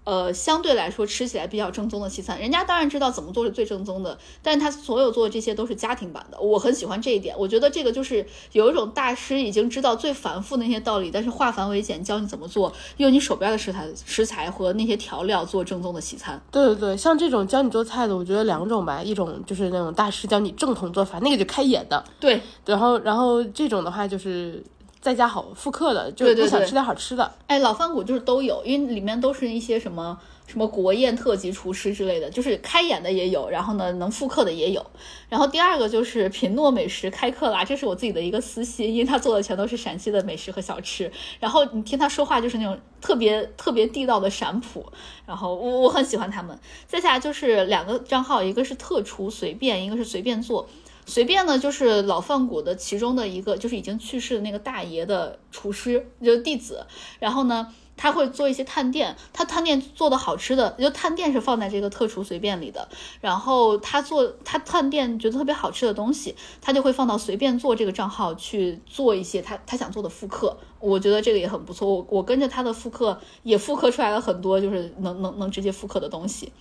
[0.09, 2.39] 呃，相对来说吃起来比较正宗的西餐。
[2.39, 7.35] 人家当然知道怎么做是最正宗的，但是他所有做的这些都是家庭版的，我很喜欢这一点。
[7.37, 16.41] 我觉得这个就是有一种大师已经知道最繁复的那些道理，但是化繁为简，教你怎么做，用你手边的食材食材和那些调料做正宗的西餐。
[16.49, 24.63] 对对对，像这种教你做菜的，我觉得两种吧，一种就是那种大师教你正统做法，那个就开眼的，对，然后然后这种的话就是
[25.01, 27.31] 在家好复刻的，就对对对你想吃点好吃的。
[27.47, 34.85] 哎，老饭骨就是都有，因为里面都是一些什么什么国宴特级厨师之类的，就是开演的也有，然后呢能复刻的也有。
[35.29, 41.09] 然后第二个就是品诺美食开课啦，这是我自己的一个私心，因为他做的全都是陕西的美食和小吃。
[41.39, 44.85] 然后你听他说话就是那种特别特别地道的陕普，
[45.25, 46.59] 然后我我很喜欢他们。
[46.85, 50.67] 再下来就是两个账号，一个是特厨随便，一个是随便做。
[51.09, 56.85] 随便呢，就是老饭骨的其中的一个，就是已经去世的那个大爷的厨师，就是弟子。
[57.19, 62.87] 然后呢，他会做一些探店，他探店做的好吃的，就探店是放在这个特厨随便里的。
[63.19, 70.55] 然后他做他探店觉得特别好吃的东西，他就会放到随便做这个账号去做一些他他想做的复刻。
[70.79, 76.51] 我觉得这个也很不错，我我跟着他的复刻也复刻出来了很多，就是能能能直接复刻的东西。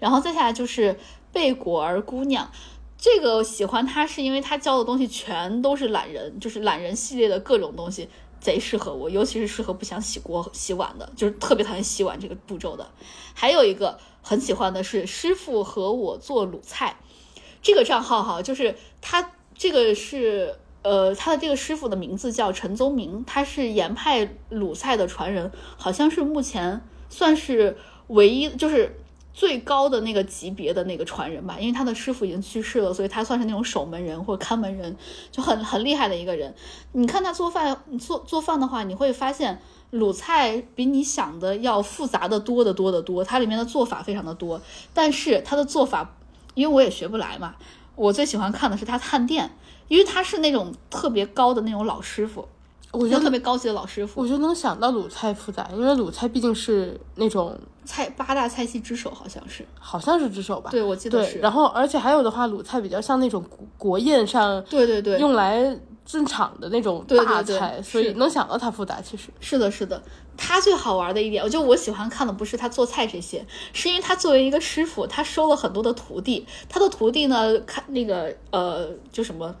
[0.00, 0.98] 然后再下来就是
[1.32, 2.50] 贝果儿姑娘。
[3.04, 12.88] 这个喜欢他是因为他教的东西全都是懒人，就是懒人系列的各种东西，贼适合我，尤其是适合不想洗锅洗碗的，就是特别讨厌洗碗这个步骤的。
[13.34, 16.96] 还有一个很喜欢的是师傅和我做鲁菜，
[17.60, 28.96] 这个账号哈，就是他这个是呃他的这个师傅的名字叫陈宗明，他是盐派鲁菜的传人，好像是目前算是唯一就是。
[29.34, 34.96] 最高的那个级别的那个传人吧，因为他的师傅已经去世了，所以他算是那种守门人或者看门人，
[35.30, 36.54] 就很很厉害的一个人。
[36.92, 44.60] 你看他做饭做做饭的话，你会发现鲁菜比你想的要复杂的多得多得多，它里面的做法非常的多，
[44.92, 46.14] 但是他的做法，
[46.54, 47.54] 因为我也学不来嘛，
[47.96, 49.50] 我最喜欢看的是他探店，
[49.88, 52.48] 因为他是那种特别高的那种老师傅。
[52.92, 60.70] 我觉得特别高级的老师傅，我就能想到鲁菜复杂，因为鲁菜毕竟是那种菜八大菜系之首，好像是，好像是之首吧？
[60.70, 61.38] 对，我记得是。
[61.38, 63.42] 然后而且还有的话，鲁菜比较像那种
[63.78, 65.74] 国宴上对对对用来
[66.04, 69.00] 进场的那种大菜，所以能想到它复杂。
[69.00, 70.02] 其实是的，是的。
[70.36, 79.54] 他最好玩的一点，我就我喜欢看的不是他做菜这些，是因为他作为一个师傅，他收了很多的徒弟，他的徒弟呢，看那个呃，就什么。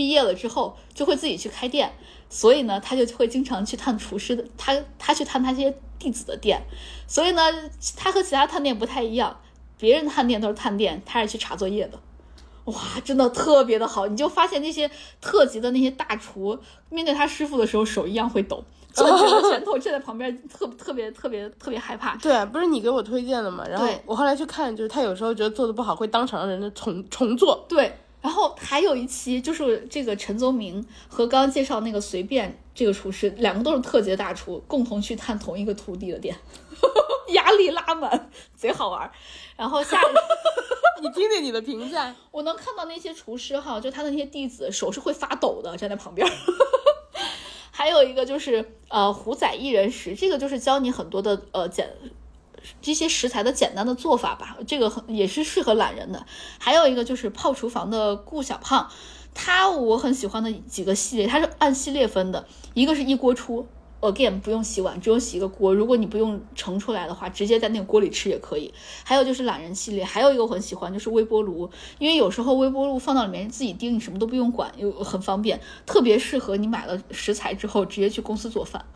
[0.00, 1.92] 毕业了之后就会自己去开店，
[2.30, 6.62] 所以呢，他就会经常去探厨师的，他他去探他这些弟子的店，
[7.06, 7.42] 所以呢，
[7.98, 9.38] 他和其他探店不太一样，
[9.76, 11.98] 别人探店都是探店，他是去查作业的，
[12.64, 16.58] 哇，真的特别的好，你就发现那些特级的那些大厨
[16.88, 19.06] 面对他师傅的时候手一样会抖，攥
[19.50, 22.16] 拳头站在旁边，特特别特别特别害怕。
[22.16, 27.66] 对，不是你给我推荐的嘛，然后我后来去看，就是他有时候觉得做的不好，会当场让人重重做。
[27.68, 27.94] 对。
[28.20, 36.36] 然后还有一期就是这个陈宗明和刚刚介绍那个随便这个厨师，两个都是特级大厨，共同去探同一个徒弟的店，
[37.32, 39.10] 压力拉满，贼好玩。
[39.56, 40.00] 然后下，
[41.00, 46.26] 你听听你的评价，我能看到那些厨师哈，就他的那些弟子手是会发抖的，站在旁边。
[47.72, 51.88] 还有一个就是呃虎仔一人食，这个就是教你很多的呃简。
[52.80, 56.26] 这些食材的简单的做法吧，这个很也是适合懒人的。
[56.58, 58.90] 还有一个就是泡厨房的顾小胖，
[59.34, 63.66] 他我很喜欢的几个系列，他是按系列分的，一个是一锅出
[64.00, 65.74] ，again 不用洗碗，只用洗一个锅。
[65.74, 68.72] 如果你不用盛出来的话，直接在那个锅里吃也可以。
[69.04, 78.84] 还有就是懒人系列，还有一个我很喜欢就是微波炉，因为有时候微波炉放到里面自己叮，你什么都不用管，又很方便，特别适合你买了食材之后直接去公司做饭。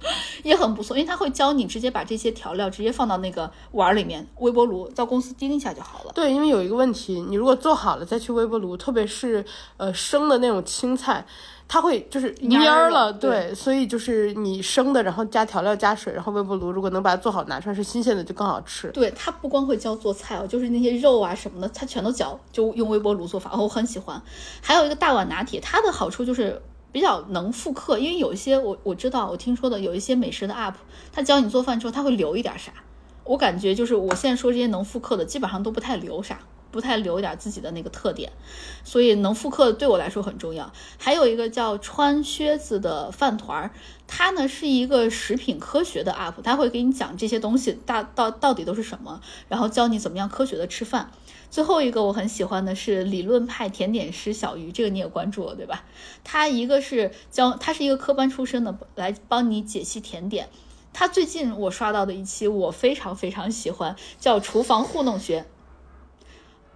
[0.42, 6.12] 也很不错，因为他会教你直接把这些调料直接放到那个碗里面，微波炉到公司叮一下就好了。
[6.14, 9.44] 对，因为有一个问题，你如果做好了再去微波炉，特别是
[9.76, 11.24] 呃生的那种青菜，
[11.66, 13.12] 它会就是蔫了。
[13.12, 18.88] 对，所以就是你生的，然后加调料加水，然后微波炉如果能把它做好拿出来是新鲜的，就更好吃。
[18.92, 24.20] 对，它不光会教做菜哦，就是那些肉啊什么的，它全都教，就用微波炉做法，我很喜欢。
[24.60, 26.62] 还有一个大碗拿铁，它的好处就是。
[26.96, 30.72] 比较能复刻，因为有一些我我知道我听说的有一些美食的 UP，
[31.12, 32.72] 他教你做饭之后他会留一点啥，
[33.24, 36.38] 我感觉就是我现在说这些能复刻的基本上都不太留啥。
[36.72, 38.30] 不太留一点自己的那个特点，
[38.84, 40.70] 所以能复刻对我来说很重要。
[40.98, 43.70] 还有一个叫穿靴子的饭团儿，
[44.06, 51.10] 它呢是一个食品科学的 UP，他会给你讲这些东西大到到底都是什么，然后教你怎么样科学的吃饭。
[51.50, 55.84] 最后一个我很喜欢的是理论派甜点师小鱼，这个你也关注了对吧？
[56.24, 60.48] 他一个是教，他是一个科班出身的，来帮你解析甜点。
[60.92, 65.46] 他最近我刷到的一期我非常非常喜欢，叫厨房糊弄学。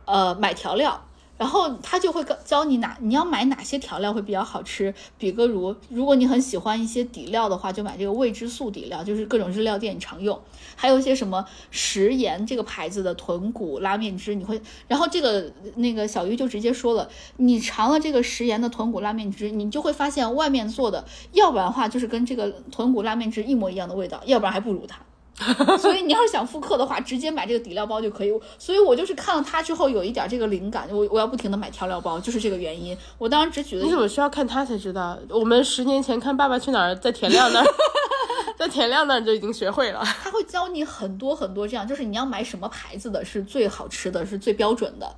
[0.05, 1.07] 呃，买调料，
[1.41, 4.95] 然后他就会教教你哪你要买哪些调料会比较好吃。
[5.17, 10.39] 比个如，如果你很喜欢一些底料的话，就买这个味之素底料，就是各种日料店常用。
[10.77, 25.01] 还有一些什么食盐这个牌子的豚骨拉面汁，你会，然后这个那个小鱼就直接说了，你尝了这个食盐的豚骨拉面汁，你就会发现外面做的，要不然的话就是跟这个豚骨拉面汁一模一样的味道，要不然还不如它。
[25.79, 28.33] 所以你要是想复刻的话，直接买这个底料包就可以。
[28.59, 32.97] 所以我就是看了它之后有一点这个灵感，我我要不停的买调料包，就是这个原因。
[33.19, 33.85] 我当时只举了。
[33.85, 35.19] 你怎么需要看它才知道？
[35.29, 37.67] 我们十年前看《爸爸去哪儿》在田亮那儿，
[38.59, 40.03] 在田亮那儿就已经学会了。
[40.05, 45.11] 他会教你很多很多这样，就是你要买什么牌子的是最好吃的，是最标准的。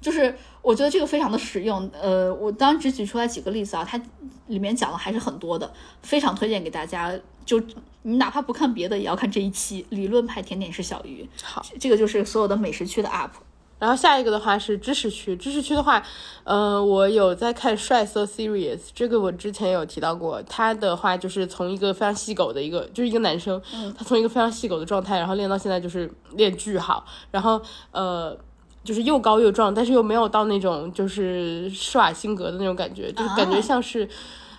[0.00, 4.00] 就是我觉得这个非常的实用，呃，我当时只举出来几个例子啊，它
[4.46, 5.70] 里面讲的还是很多的，
[6.02, 7.12] 非常推荐给大家。
[7.46, 7.60] 就
[8.02, 11.28] 你哪怕不看别的，也要看这一期理论派甜点是小鱼。
[11.42, 13.30] 好，这个就是所有的美食区的 UP。
[13.78, 16.02] 然后下一个的话是知识区，知识区的话，
[16.44, 23.60] 呃，我有在看帅色 Serious，这个我之前有提到过，他的话就是从一个非常细狗的一个，就是一个男生，
[23.96, 27.60] 他从一个非常细狗的状态，然后练到现在就是练巨好，然后
[27.92, 28.36] 呃。
[28.82, 34.08] 就是又高又壮，但是又没有到那种就是施瓦辛格的那种感觉，就是感觉像是，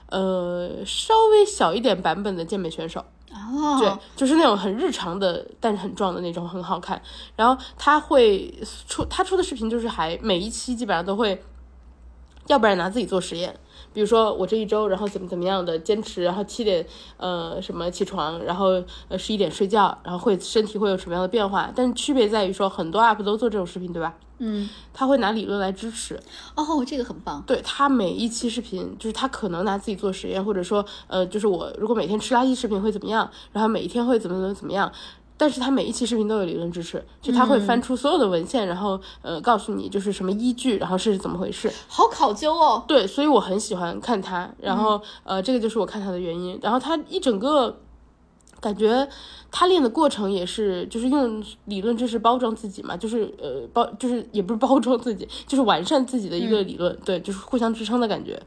[0.09, 3.03] 呃，稍微小一点版本的健美选手。
[3.51, 7.01] 哦，对，就是那种很日常的，但是很壮的那种，很好看。
[7.35, 8.53] 然后他会
[8.87, 11.43] 出他出的视频，就是还每一期基本上都会，
[12.47, 13.53] 要不然拿自己做实验。
[13.93, 16.85] 比如说我这一周，然后怎么怎么样的坚持，然后七点
[17.17, 21.69] 呃什么起床，然后呃十一点睡觉，然后会身体会有什么样的变化？
[21.75, 24.15] 但是区别在于说，很多 UP 都做这种视频，对吧？
[24.43, 26.19] 嗯，他会拿理论来支持。
[26.55, 27.43] 哦，这个很棒。
[27.45, 34.91] 对他每一期视频，就是他可能拿自己做实验，或者说呃，就是我如果每天吃垃圾食品会怎么样，然后每一天会怎么怎么怎么样。
[35.37, 42.83] 但是他每一期视频都有理论支持，就他会翻出所有的文献，然后呃告诉你就是什么依据，然后是怎么回事，好考究哦。
[42.87, 46.59] 对，所以我很喜欢看他，然后呃这个就是我看他的原因。
[46.61, 47.75] 然后他一整个
[48.61, 49.05] 感觉
[49.51, 58.41] 他练的过程也是，就是用理论知识包装自己嘛，就是呃包就是也不是包装自己，就是完善自己的一个理论，对，就是互相支撑的感觉。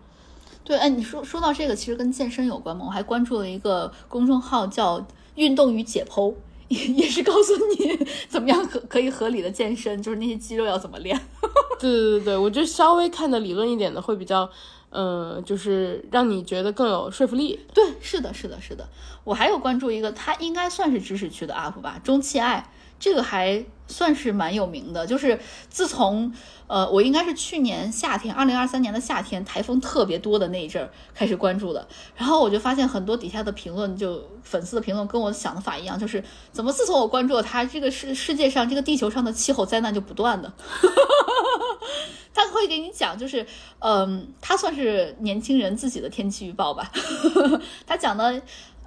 [0.63, 6.33] 对，哎，你说说到这个，其实跟健身有关嘛，我还关注了一个公众号叫“运动与解剖”。
[6.69, 11.15] 也也是告诉你 怎么样可可以合理的健身，就是那些肌肉要怎么练。
[11.79, 14.49] 对对对对，我觉得稍微看的理论一点的会比较，
[14.95, 17.59] 嗯，就是让你觉得更有说服力。
[17.75, 18.89] 对，是的，是的，是的。
[19.25, 22.71] 我还有关注一个，他应该算是知识区的 UP 吧，中气爱。
[23.01, 26.33] 这个还算是蛮有名的，就是自从
[26.67, 36.23] 呃，我应该是去年夏天，二零二三年的夏天，台风特别多的那一阵儿开始关注的，然后我就发现很多底下的评论，就粉丝的评论跟我想的法一样，就是
[36.53, 40.53] 怎么自从我关注了他，这个世世界上这个地球上的气候灾难就不断的，
[42.33, 43.47] 他会给你讲，就是
[43.81, 46.91] 嗯，他算是年轻人自己的天气预报吧，
[47.87, 48.41] 他讲的。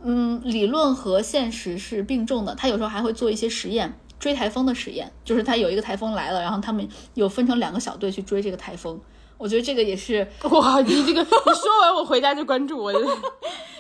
[0.04, 2.54] 嗯，理论和现实是并重的。
[2.54, 9.00] 他有时候还会做一些实验，追台风的实验，就是他有一个台风来了，然后他们有分成两个小队去追这个台风。
[9.38, 13.00] 我觉得这个也是 哇，你这个你说完我回家就关注，我就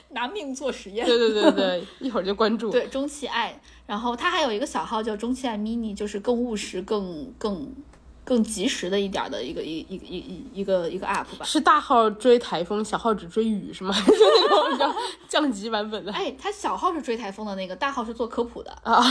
[0.09, 1.05] 拿命做实验。
[1.05, 2.69] 对对对对，一会儿就关注。
[2.69, 7.73] 对，中气爱，然后他还有一个小号叫中气爱 mini，就是更务实、更更。
[8.27, 13.95] 更及时的一点的一个一一一一一个一个 app 吧，是大号追台风，小号只追雨是吗？
[14.05, 14.93] 就那种比较
[15.29, 16.11] 降级版本的。
[16.11, 19.01] 哎，他小号是追台风的那个，大号是做科普的啊。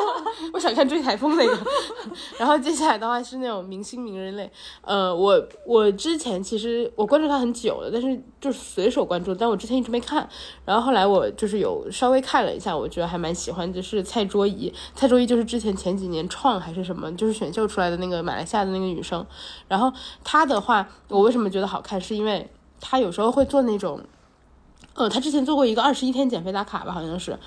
[0.54, 1.58] 我想看追台风那个。
[2.40, 10.26] 然后接下来的话是那种明星名人类，呃，我我之前其实我关注他很久了，但是就是随手关注，但我之前一直没看。
[10.64, 14.72] 然后后来我就是有稍微看了一下，我觉得还蛮喜欢，就是蔡卓宜。
[14.94, 18.61] 蔡卓宜就是之前前几年创还是什么，就是选秀出来的那个马来西亚。
[18.64, 19.24] 的那个女生，
[19.68, 19.92] 然后
[20.24, 22.00] 她的话，我为什么觉得好看？
[22.00, 24.00] 是因为她有时候会做那种，
[24.94, 27.38] 呃，他之前做过一个二十一天减肥打卡吧，好像是，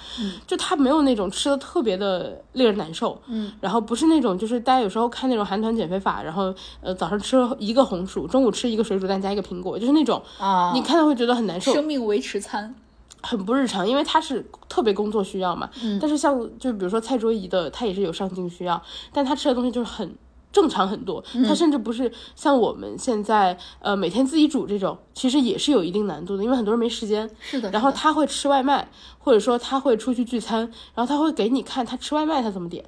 [0.47, 6.51] 就他没有那种吃的特别的令人难受，嗯，然后不是那种就是大家有时候看那种韩团减肥法，然后
[6.82, 10.72] 呃早上吃一个红薯，中午吃一个水煮蛋加一个苹果，就是那种啊。
[10.74, 12.74] 你看到会觉得很难受，生命维持餐，
[13.22, 15.70] 很不日常，因为他是特别工作需要嘛。
[15.84, 15.99] 嗯。
[15.99, 18.82] 但是像就比如说蔡卓宜的，她也是有上镜需要，
[19.13, 20.16] 但她吃的东西就是很
[20.56, 21.22] 正常很多。
[21.34, 27.30] 嗯他甚至不是像我们现在呃每天自己煮这种，其实也是有一定难度的，因为很多人没时间。
[27.41, 28.89] 是的，然后他会吃外卖，
[29.20, 30.60] 或者说他会出去聚餐，
[30.93, 32.86] 然后他会给你看他吃外卖他怎么点。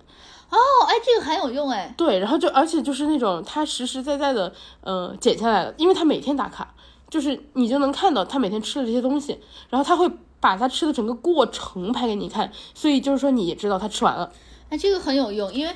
[0.49, 0.57] 哦，
[0.87, 6.73] 哎，这个很有用哎，对，然后就而且就是那种他实实在在的呃减下来了，因为他每天打卡，
[7.09, 9.37] 就是你就能看到他每天吃的这些东西，
[9.69, 10.09] 然后他会
[10.39, 14.31] 把他吃的整个过程拍给你看，所以就是说你也知道他吃完了。
[14.69, 15.73] 哎，这个很有用，因为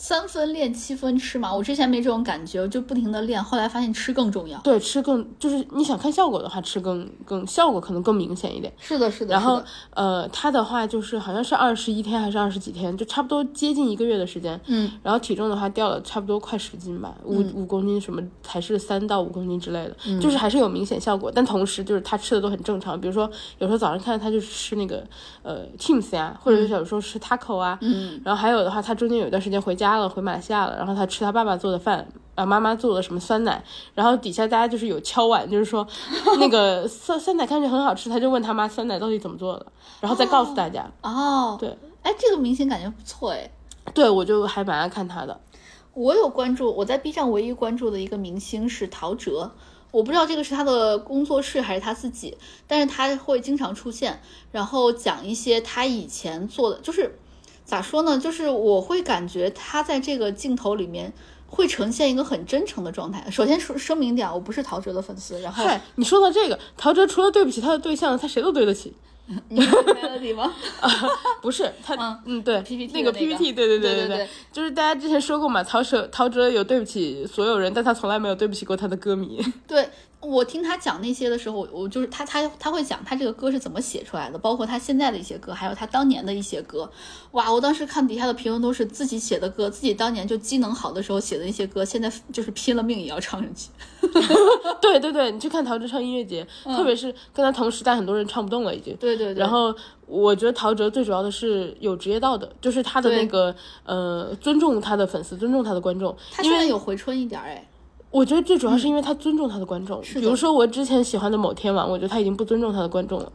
[0.00, 1.54] 三分练七分吃嘛。
[1.54, 4.58] 我之前没这种感觉，我就不停的练，后来发现吃更重要。
[4.60, 8.72] 对，吃更就是你想看效果的话，吃更更效果可能更明显一点。
[8.78, 9.34] 是的，是的。
[9.34, 14.58] 然后呃，他的话就是好像是二十一天还是二十几天，就差不多接近一个月的时间。
[14.68, 21.30] 嗯，然后体重的话掉了差不多快十斤吧，五五公斤什么还是三到五公斤之类的，嗯就是还是有明显效果。
[21.30, 25.04] 但同时就是他吃的都很正常，比如说有时候早上看到他就是吃那个
[25.42, 32.06] 呃 Teams 呀，或者是有时候吃 taco 啊，嗯，然后还有的话，他中间有一段时间回家了，回马来西亚了，然后他吃他爸爸做的饭。
[32.36, 33.62] 啊，妈妈做的什么酸奶，
[33.94, 35.86] 然后底下大家就是有敲碗，就是说
[36.40, 39.66] 那个酸酸奶看着很好吃，他就问他妈酸奶到底怎么做的，
[40.00, 40.90] 然后再告诉大家。
[41.02, 43.50] 哦，对，哎，这个明显感觉不错哎。
[43.92, 45.38] 对我就还蛮爱看他的。
[45.92, 49.50] 我有关注，我在 B 站唯一关注的一个明星是陶喆，
[49.90, 54.18] 我不知道这个是他的工作室还是他自己，但是他会经常出现，
[54.50, 57.18] 然后讲一些他以前做的，就是
[57.70, 61.12] 咋说呢，就是我会感觉他在这个镜头里面
[61.46, 63.24] 会呈现一个很真诚的状态。
[63.30, 68.92] 首先说声明一点啊，我不是陶喆的粉丝，然后嗨，你说到这个，陶喆除了对不起他的对象，他谁都对得起。
[69.48, 70.52] 你是 Melody 吗？
[71.40, 79.40] 不是他，嗯对 PPT 那个 PPT，对对对对对对就是大家之前说过嘛，陶喆陶喆有对不起所有人，但他从来没有对不起过他的歌迷。
[79.68, 79.88] 对
[80.20, 86.90] 我听他讲那些的时候，我就是他他他会讲他这个歌是怎么写出来的，包括他现在的一些歌，还有他当年的一些歌。
[87.32, 93.70] 哇，我当时看底下的评论都是自己写的歌，自己当年就机能好的时候写的那些歌，现在就是拼了命也要唱上去。
[94.80, 98.94] 对对对，你去看陶喆唱音乐节，特别是跟他同时代，很多人唱不动了已经。
[98.96, 99.74] 对对对，然后
[100.06, 103.54] 我觉得陶喆最主要的是有职业道德，就是他的那个
[103.84, 106.14] 呃尊重他的粉丝，尊重他的观众。
[106.30, 107.66] 他现在有回春一点儿哎。
[108.10, 110.00] 我觉得最主要是因为他尊重他的观众。
[110.00, 113.32] 的比如说我之前喜欢的某天晚，我觉得他已经不尊重他的观众了。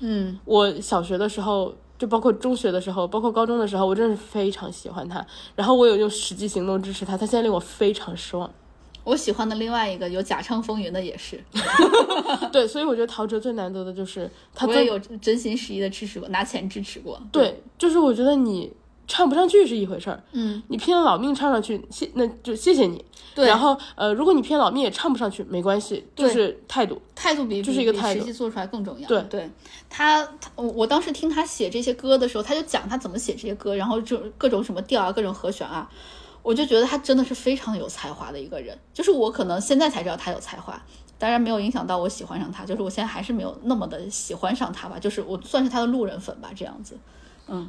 [0.00, 5.24] 嗯，我小学的时候，就包括中学的时候，包括高中的时候，我真的是非常喜欢他。
[5.56, 8.50] 然后我有用实际行动支持他，他现在令我非常失望。
[9.04, 11.42] 我喜欢的另外一个有假唱风云的也是，
[12.52, 17.20] 对，所以我觉得陶喆最难得的就是他尊我也有真心实意的支持过，拿钱支持过。
[17.32, 18.72] 对，就是我觉得你
[19.12, 23.04] 唱不上去是一回事儿，嗯，你拼了老命唱上去，谢那就谢谢你。
[23.34, 26.98] 对然后呃，如果你拼了老命也唱不上去，没关系，就是态度。
[27.14, 29.06] 态度比就是一个态度实际做出来更重要。
[29.06, 29.50] 对对，
[29.90, 35.86] 他他我我当时听他写这些歌的时候，他就讲他怎么写这些歌，然后就各种什么调啊，各种和弦啊，
[36.42, 38.74] 我就觉得他真的是非常有才华的一个人。
[38.94, 40.82] 就是我可能现在才知道他有才华，
[41.18, 46.96] 当然没有影响到我喜欢上他，就是我现在还是没有那么的喜欢上他吧，就是我算是他的路人粉吧，这样子。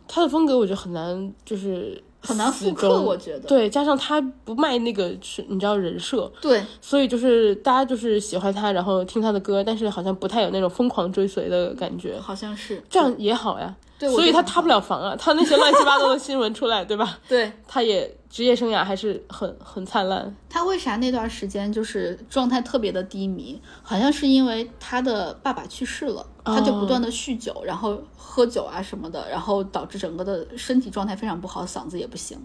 [0.07, 3.47] 他的风格我觉得很难，就是很难复刻我觉得。
[3.47, 12.81] 对，加上他不卖那个是你知道人设，对，所以就是大家就是喜欢他，然后听他的歌，但是好像不太有那种疯狂追随的感觉，好像是。
[12.89, 13.75] 这样也好呀。
[14.07, 17.19] 对所以他塌不了房啊，他那些乱七八糟的新闻出来，对吧？
[17.27, 17.51] 对。
[17.67, 20.35] 他也职业生涯还是很很灿烂。
[20.49, 23.61] 他为啥那段时间就是状态特别的低迷？
[23.81, 32.37] 好像是因为他的爸爸去世了，他就不断的酗酒，然后喝酒啊什么的，然后导致整个的身体状态非常不好，嗓子也不行。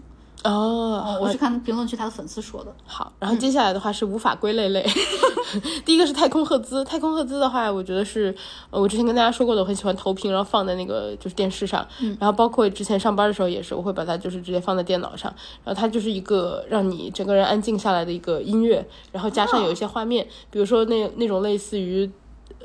[0.43, 2.73] 哦，嗯，我是看评论区他的粉丝说的。
[2.85, 4.85] 好，然后接下来的话是无法归类类，
[5.83, 6.83] 第一个是太空赫兹。
[6.85, 8.33] 太空赫兹的话，我觉得是，
[8.69, 11.85] 呃，我之前跟大家说过的，我很喜欢投屏，然后放在那个就是电视上，
[12.19, 15.29] 然后包括之前上班的时候也是，我会把它就是直接放在电脑上，
[15.65, 22.09] 然后它就是一个让你整个人安静下来的一个音乐，然后加上有一些画面，比如说那那种类似于。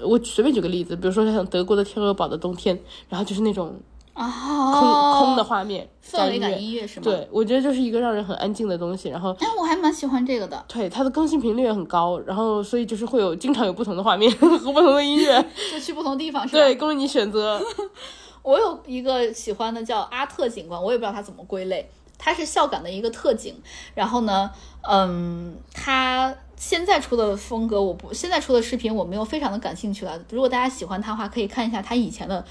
[0.02, 2.76] 我随便举个例子，比如说像德国的天鹅堡的冬天，
[3.08, 3.76] 然后就是那种
[4.14, 4.80] 啊，
[5.18, 7.04] 空、空的画面，氛围感音乐是吗？。
[7.04, 16.62] 对，我觉得就是一个让人很安静的东西，然后哎，我还蛮喜欢这个的，对，它的更新频率也很高，然后所以就是会有经常有不同的画面 和不同的音乐，就去不同地方是吧？
[16.62, 17.60] 对，供你选择。
[18.42, 21.88] 我有一个喜欢的叫阿特警官，我也不知道它怎么归类。
[22.16, 23.54] 它是孝感的一个特警，
[23.94, 24.48] 然后呢，
[24.82, 30.18] 嗯，他现在出的风格，我不现在出的视频我没有非常的感兴趣了。
[30.30, 32.42] 如果大家喜欢他的话，可以看一下他以前的，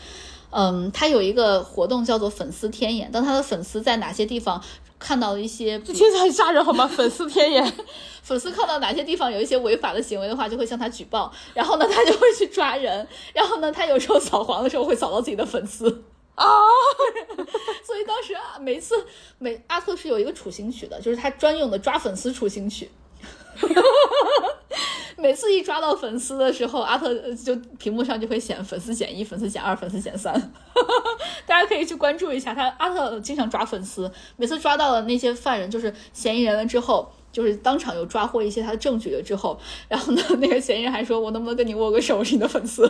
[0.55, 4.63] 嗯，他有一个活动叫做粉丝天眼，当他的粉丝在哪些地方
[4.99, 6.85] 看到了一些，这听起来很吓人好吗？
[6.95, 7.73] 粉丝天眼，
[8.21, 16.03] 粉丝看到哪些地方有一些违法的行为的话，就会向他举报，然后呢，他就会去抓人， 然后呢，他有时候扫黄的时候会扫到自己的粉丝。
[16.35, 16.45] 啊，
[17.85, 18.95] 所以当时啊，每次
[19.37, 22.89] 每阿特是有一个处刑曲的，就是他专用的抓粉丝处刑曲。
[25.17, 30.33] 每次一抓到粉丝的时候，阿特就屏幕上就会显粉丝减一、粉丝减二、粉丝减三。
[31.45, 42.23] 大家可以去关注一下他，阿特经常抓粉丝，每次抓到了那些犯人，就是嫌疑人了之后，就是当场有抓获一些他的证据了之后，然后呢，那个嫌疑人还说：“我能不能跟你握个手？
[42.23, 42.83] 是你的粉丝。”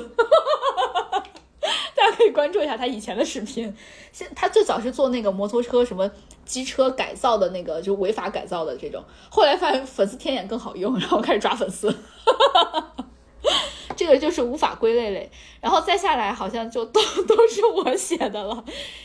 [2.23, 3.75] 可以关注一下他以前的视频。
[4.11, 6.09] 现他最早是做那个摩托车什么
[6.45, 9.03] 机车改造的那个，就违法改造的这种。
[9.29, 11.93] 后来发现粉丝天眼更好用，然后开始抓粉丝。
[13.95, 15.29] 这个就是无法归类类。
[15.61, 18.63] 然后再下来好像就都都是我写的了。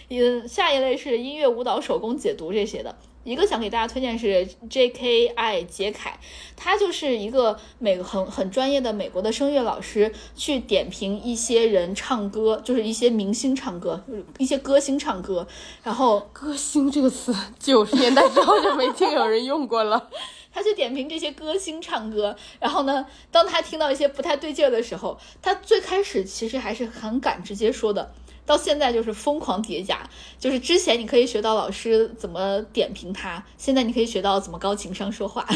[0.09, 2.97] 嗯，下一类是音乐、舞蹈、手工解读这些的。
[3.29, 5.62] 一个想给大家推荐是 J.K.I.
[5.64, 6.18] 杰凯，
[6.57, 15.47] 他就是一个美很很专业的美国的声乐老师，去点评一些人唱歌，就是一些明星唱歌，就是一些歌星唱歌。
[15.83, 20.09] 然后“歌星”这个词，九十年代之后就没听有人用过了。
[20.51, 28.11] 他去点评这些歌星唱歌，然后呢，当他听到一些不太对劲儿的时候，他最开始其实还是很敢直接说的。
[28.49, 35.47] 到现在就是疯狂叠加，就是之前你可以学到老师怎么点评他，现在你可以学到怎么高情商说话。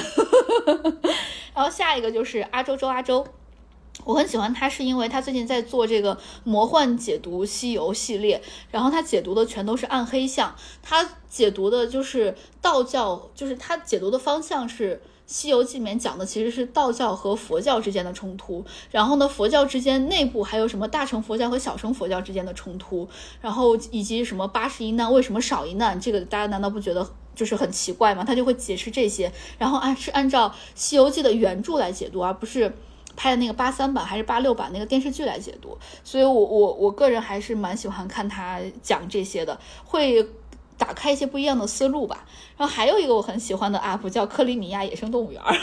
[1.57, 3.27] 然后下一个就是阿周周阿周，
[4.05, 15.01] 我很喜欢他，是因为他最近在做这个魔幻解读西游系列，然后他解读的全都是暗黑像，他解读的就是道教，就是他解读的方向是。
[15.33, 23.09] 《西游记》里面讲的其实是道教和佛教之间的冲突，然后呢，佛教之间内部还有什么大乘佛教和小乘佛教之间的冲突，
[23.41, 28.23] 然后以及什么八十一难为什么少一难，这个大家难道不觉得就是很奇怪吗？
[28.23, 32.71] 他就会解释这些，然后按是按照《西游记》的原著来解读，而不是
[33.17, 35.79] 拍的那个八三版还是八六版那个电视剧来解读。
[36.05, 40.29] 所以，我我我个人还是蛮喜欢看他讲这些的，会。
[40.83, 42.25] 打开一些不一样的思路吧。
[42.57, 45.55] 然后还有一个我很喜欢的 UP 叫克里米亚野生动物园儿，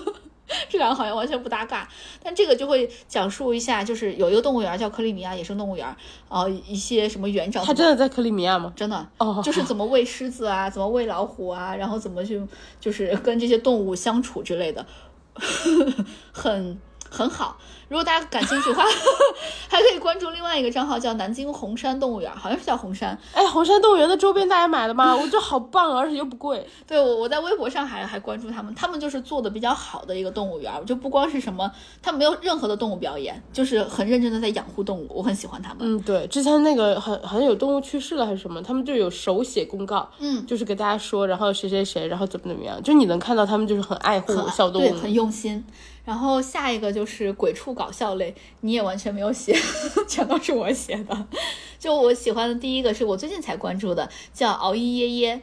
[0.68, 1.88] 这两个好像完全不搭嘎。
[2.22, 5.96] 但这个就会讲述一下，就是有一个动物园叫克里米亚野生动物园，
[6.28, 7.64] 呃，一些什么园长。
[7.64, 8.70] 他真的在克里米亚吗？
[8.76, 12.42] 真的哦，就是怎么喂狮子啊，怎么喂老虎啊，然后怎么去
[12.78, 14.84] 就是跟这些动物相处之类的，
[16.32, 16.78] 很
[17.10, 17.56] 很好。
[17.88, 18.84] 如果大家感兴趣的话，
[19.66, 23.18] 还可以关注另外一个账号，叫南京红山动物园，好像是叫红山。
[23.32, 25.16] 哎，红山动物园的周边大家买了吗？
[25.16, 26.66] 我觉得好棒，而且又不贵。
[26.86, 31.70] 对，我我在微博上还还关注他们，他们就是做的比较好的一个动物园，就不光是什么，
[32.02, 35.78] 他们没有任何的动物表演，就是很认真的在养护动物，我很喜欢他们。
[35.80, 45.64] 嗯，对，之前那个很好像有动物去世了还是什么，他们就有手写公告，嗯，就是给大家说，然后谁谁谁，然后怎么怎么样，就你能看到他们就是很爱护小动物，很用心。
[46.08, 49.54] 然后下一个就是鬼畜搞笑类，你也完全没有写，
[50.08, 51.26] 全都是我写的。
[51.78, 55.42] 就我喜欢的第一个是我最近才关注的，叫熬一耶耶。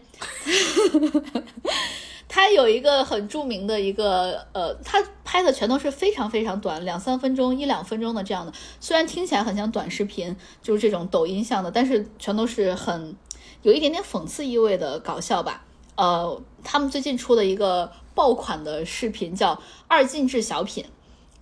[2.28, 8.52] 他有一个很著名的一个，呃，他拍的全都是非常非常短，两三分钟、一两分钟的这样的。
[8.80, 13.16] 虽然听起来很像短视频，就是这种抖音像的，但是全都是很
[13.62, 15.64] 有一点点讽刺意味的搞笑吧。
[15.96, 17.92] 呃，他们最近出的一个。
[18.16, 20.86] 爆款的视频叫二进制小品，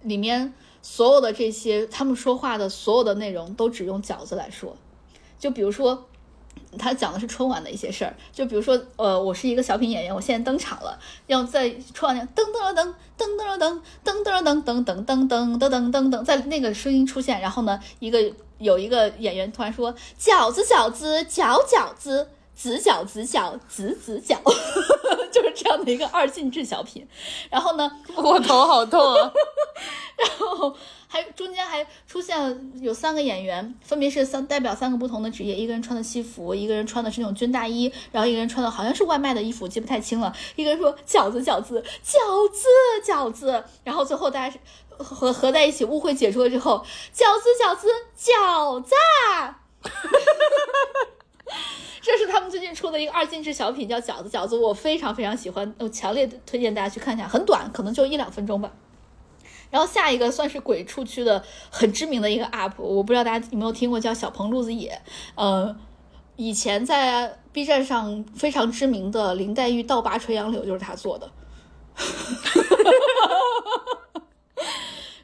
[0.01, 4.76] 里面所有的这些他们说话的所有的内容都只用饺子来说。
[5.39, 6.05] 就比如说，
[6.80, 8.15] 他讲的是春晚的一些事儿。
[8.32, 10.97] 就比如说，呃，我是一个小品演员，我现在登场了，
[11.28, 22.30] 要在春晚噔噔噔噔噔噔噔噔噔噔噔噔噔噔噔噔噔，在那个声音出现，然后呢，一个有一个演员突然说饺子饺子饺饺子。
[22.56, 24.39] 子角子角子子角，
[25.32, 27.08] 就是这样的一个二进制小品。
[27.49, 29.32] 然后呢， 我头好痛啊！
[30.16, 30.76] 然后
[31.08, 40.32] 还中间还出现了有三个演员，分别是三代表三个不同的职业，一个人穿的西服，一个人穿的是那种军大衣，然后一个人穿的好像是外卖的衣服，记不太清了。
[40.56, 42.68] 一个人说饺子饺子饺子
[43.04, 44.60] 饺子，然后最后大家是
[45.04, 48.93] 合合在一起，误会解除了之后，饺子饺子饺子。
[52.04, 58.70] 这是他们最近出的一个二进制小品，叫饺子饺子，我非常非常喜欢，我强烈推荐大家去看一下，很短，可能就一两分钟吧。
[59.72, 61.41] 然后下一个算是鬼畜区的
[61.72, 65.01] 很知名的一个 UP，我不知道大家有没有听过，叫小鹏路子野，
[65.36, 65.74] 呃，
[66.36, 71.32] 以前在 B 站上非常知名的林黛玉倒拔垂杨柳就是他做的。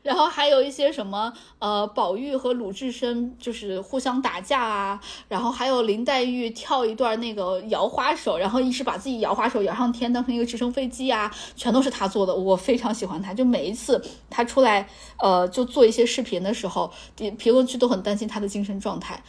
[0.10, 13.36] 然后还有一些什么呃，宝玉和鲁智深就是互相打架啊，然后还有林黛玉跳一段那个摇花手，然后一直把自己摇花手摇上天，当成一个直升飞机啊，全都是他做的，我非常喜欢他。
[13.36, 14.90] 就每一次他出来
[15.20, 16.92] 呃，就做一些视频的时候，
[17.38, 19.24] 评论区都很担心他的精神状态，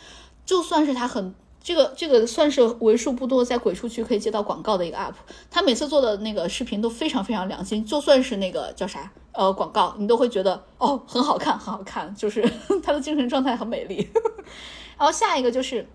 [0.46, 1.34] 就算是他很。
[1.62, 5.12] 这个这个算是为数不多在鬼畜区可以接到广告的一个 UP，
[5.50, 12.42] 他每次做的那个视频都非常非常良心，就算是那个叫啥呃广告，你都会觉得哦很好看很好看，就是
[12.82, 14.08] 他的精神状态很美丽。
[14.98, 15.86] 然后下一个就是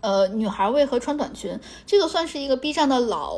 [0.00, 3.36] 呃女孩为何穿短裙，这个算是一个 B 站的老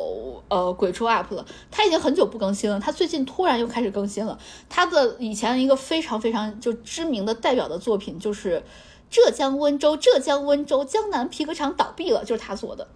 [0.49, 4.39] 呃鬼畜 UP 了，他已经很久不更新了，他最近突然又开始更新了。
[4.71, 8.63] 他的以前一个非常非常就知名的代表的作品就是。
[9.11, 12.87] 浙江温州，浙江温州江南皮革厂倒闭了，就是他做的，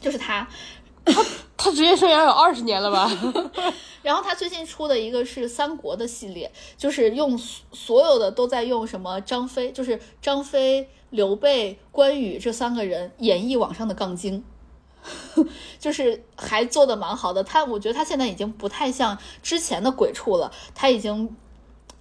[0.00, 0.48] 就是他，
[1.04, 1.24] 他
[1.56, 3.10] 他职业生涯有二十年了吧？
[4.02, 14.44] 然后他最近出的一个是三国的系列，就是用所有的都在用什么张飞，就是张飞、刘备、关羽这三个人演绎网上的杠精，
[15.78, 17.44] 就是还做的蛮好的。
[17.44, 21.36] 他我觉得他现在已经不太像之前的鬼畜了，他已经。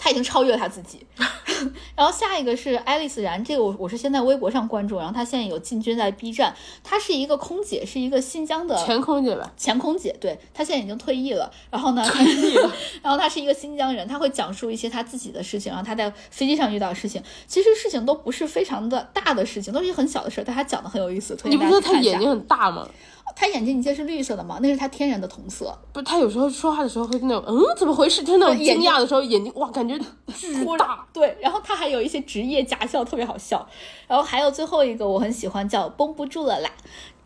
[0.04, 1.06] 他已经超越了他自己，
[1.96, 12.72] 然后下一个是爱丽丝然，这个我我是先在微博上关注，然后他现在有进军在 B 站，她是一个空姐，是一个新疆的前空姐吧，前空姐，对她现在已经退役了，然后呢，退役了，
[13.04, 21.38] 然后她是一个新疆人，她会讲述一些她自己的事情，然后她在飞机上遇到的事情，其实事情都不是非常的大的事情，都是很小的事儿，但她讲的很有意思。
[21.44, 22.90] 你不觉得她眼睛很大吗？
[23.36, 24.60] 他眼睛，你记得是绿色的吗？
[24.62, 25.78] 那是他天然的瞳色。
[25.94, 28.24] 不是，他有时候说话的时候会那种，嗯，怎么回事？
[28.24, 29.98] 就是那种惊讶的时候，眼睛哇，感觉
[30.34, 31.06] 巨大。
[31.14, 33.68] 对，然后他还有一些职业假笑，特别好笑。
[34.08, 36.70] 然后还有最后一个我很喜欢，叫绷不住了啦。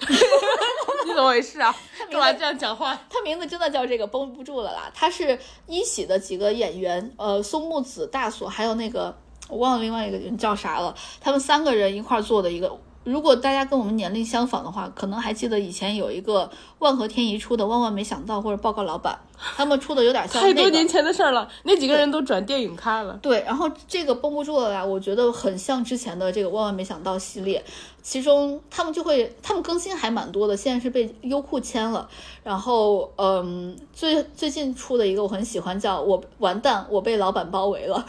[1.06, 1.74] 你怎么回事啊？
[2.10, 2.98] 干嘛这样讲话？
[3.08, 4.90] 他名字真的叫这个绷不住了啦。
[4.94, 9.16] 他是一喜的几个演员，呃，松木子、大锁，还有那个
[9.48, 10.94] 我忘了另外一个人叫啥了。
[11.20, 12.78] 他们三个人一块做的一个。
[13.04, 19.18] 如果大家跟我们年龄相仿的话，可能还记得以前有一个万和天宜出的《万万没想到》或者《报告老板》，
[19.56, 20.40] 他们出的有点像。
[20.42, 23.18] 太多年前的事儿了， 那几个人都转电影咖了。
[23.20, 27.62] 对，然后这个绷不住了呀，我觉得很像之前的这个《万万没想到》系列，
[28.02, 32.08] 其中他们就会他们更新还蛮多的，现在是被优酷签了。
[32.42, 38.04] 然后，嗯，最最近出的一个我很喜欢，叫我完蛋，我被老板包围了。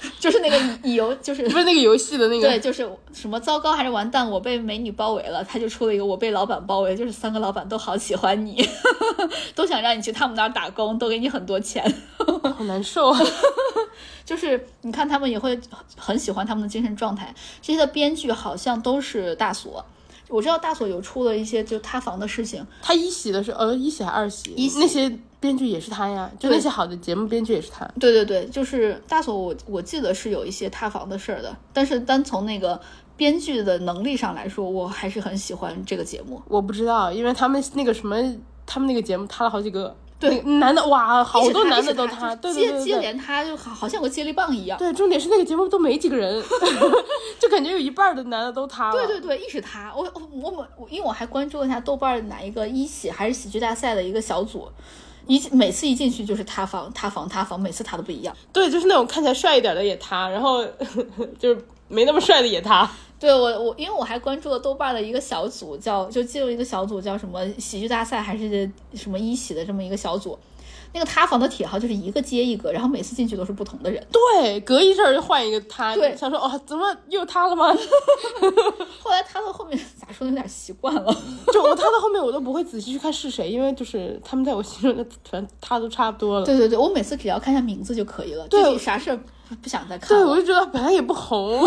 [0.18, 8.64] 就是那个乙游，就是不是那个游戏的那个，对，就是什么糟糕还是完蛋，我被美女包围了，他就出了一个我被老板包围，就是三个老板都好喜欢你，
[9.54, 11.84] 都想让你去他们那儿打工，都给你很多钱，
[12.56, 13.20] 好难受啊。
[14.24, 15.58] 就是你看他们也会
[15.96, 19.84] 很喜欢他们的精神状态，这些的编剧好像都是大锁。
[20.28, 25.10] 我知道大锁有出了一些就塌房的事情，他一喜的是呃一喜还二喜，一那些
[25.40, 27.84] 编剧也是他呀，就那些好的节目编剧也是他。
[27.98, 32.80] 对对对，就是大锁，我我记得是有一些塌房的事儿的，但是单从那个
[33.16, 36.42] 编剧的能力上来说，我还是很喜欢这个节目。
[36.48, 38.16] 我不知道，因为他们那个什么，
[38.66, 39.96] 他们那个节目塌了好几个。
[40.20, 44.76] 对，男的哇，好多男的都塌，接接连他，就好好像个接力棒一样。
[44.76, 46.42] 对，重点是那个节目都没几个人，
[47.38, 48.92] 就感觉有一半的男的都塌了。
[48.92, 49.92] 对对对，一直塌。
[49.94, 54.68] 我我我我，因为我还关注了一下豆瓣哪一个一喜还是喜剧大赛的一个小组，
[55.26, 58.34] 一每次一进去就是塌房塌房塌房，每次塌的不一样。
[58.52, 60.64] 对，就是那种看起来帅一点的也塌，然后
[61.38, 62.90] 就是没那么帅的也塌。
[63.20, 70.38] 对我我因为我还关注了豆瓣的一个小组，叫就进入一个小组叫什么喜剧大赛还是什么一喜的这么一个小组，
[70.92, 77.66] 那个塌房的铁号就是一个接一个，然后每次进去都是不同的人，对，隔一阵儿就换一个塌，对，想说哦怎么又塌了吗？
[79.02, 81.14] 后来塌到后面 咋说有点习惯了，
[81.52, 86.46] 就我塌到后面我都不会仔细去看是谁，因为就是他们在我心中的反正塌都差不多了。
[86.46, 89.18] 对对对，我每次只要看一下名字就可以了，对，啥事儿。
[89.62, 90.22] 不想再看了。
[90.22, 91.58] 对，我就觉得本来也不红，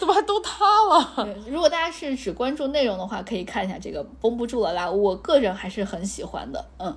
[0.00, 1.28] 怎么还都塌了？
[1.48, 4.90] 如果大家是只关注内容的话，可以看一下这个绷不住了啦。
[4.90, 6.92] 我个人还是很喜欢的，嗯。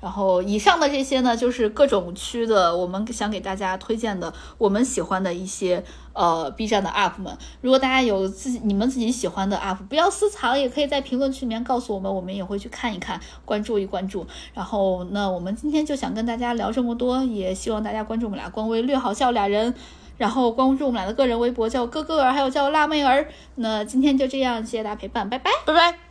[0.00, 5.84] 然后以上的这些呢，就是各种区的我们想给大家推荐的我们喜欢的一些
[6.14, 7.36] 呃 B 站的 UP 们。
[7.60, 14.26] 如果大家有自己你们自己喜欢的 UP，不要私藏，也可以在评论区里面告诉我们，我们也会去看一看，关注一关注。
[14.54, 19.74] 然后那我们今天就想跟大家聊这么多，也希望大家关注我们俩官微“略好笑俩人”，
[20.16, 23.28] 然后关注我们俩的个人微博，叫哥哥儿，还有叫辣妹儿。
[23.56, 26.09] 那今天就这样，谢谢大家陪伴，拜拜，拜拜。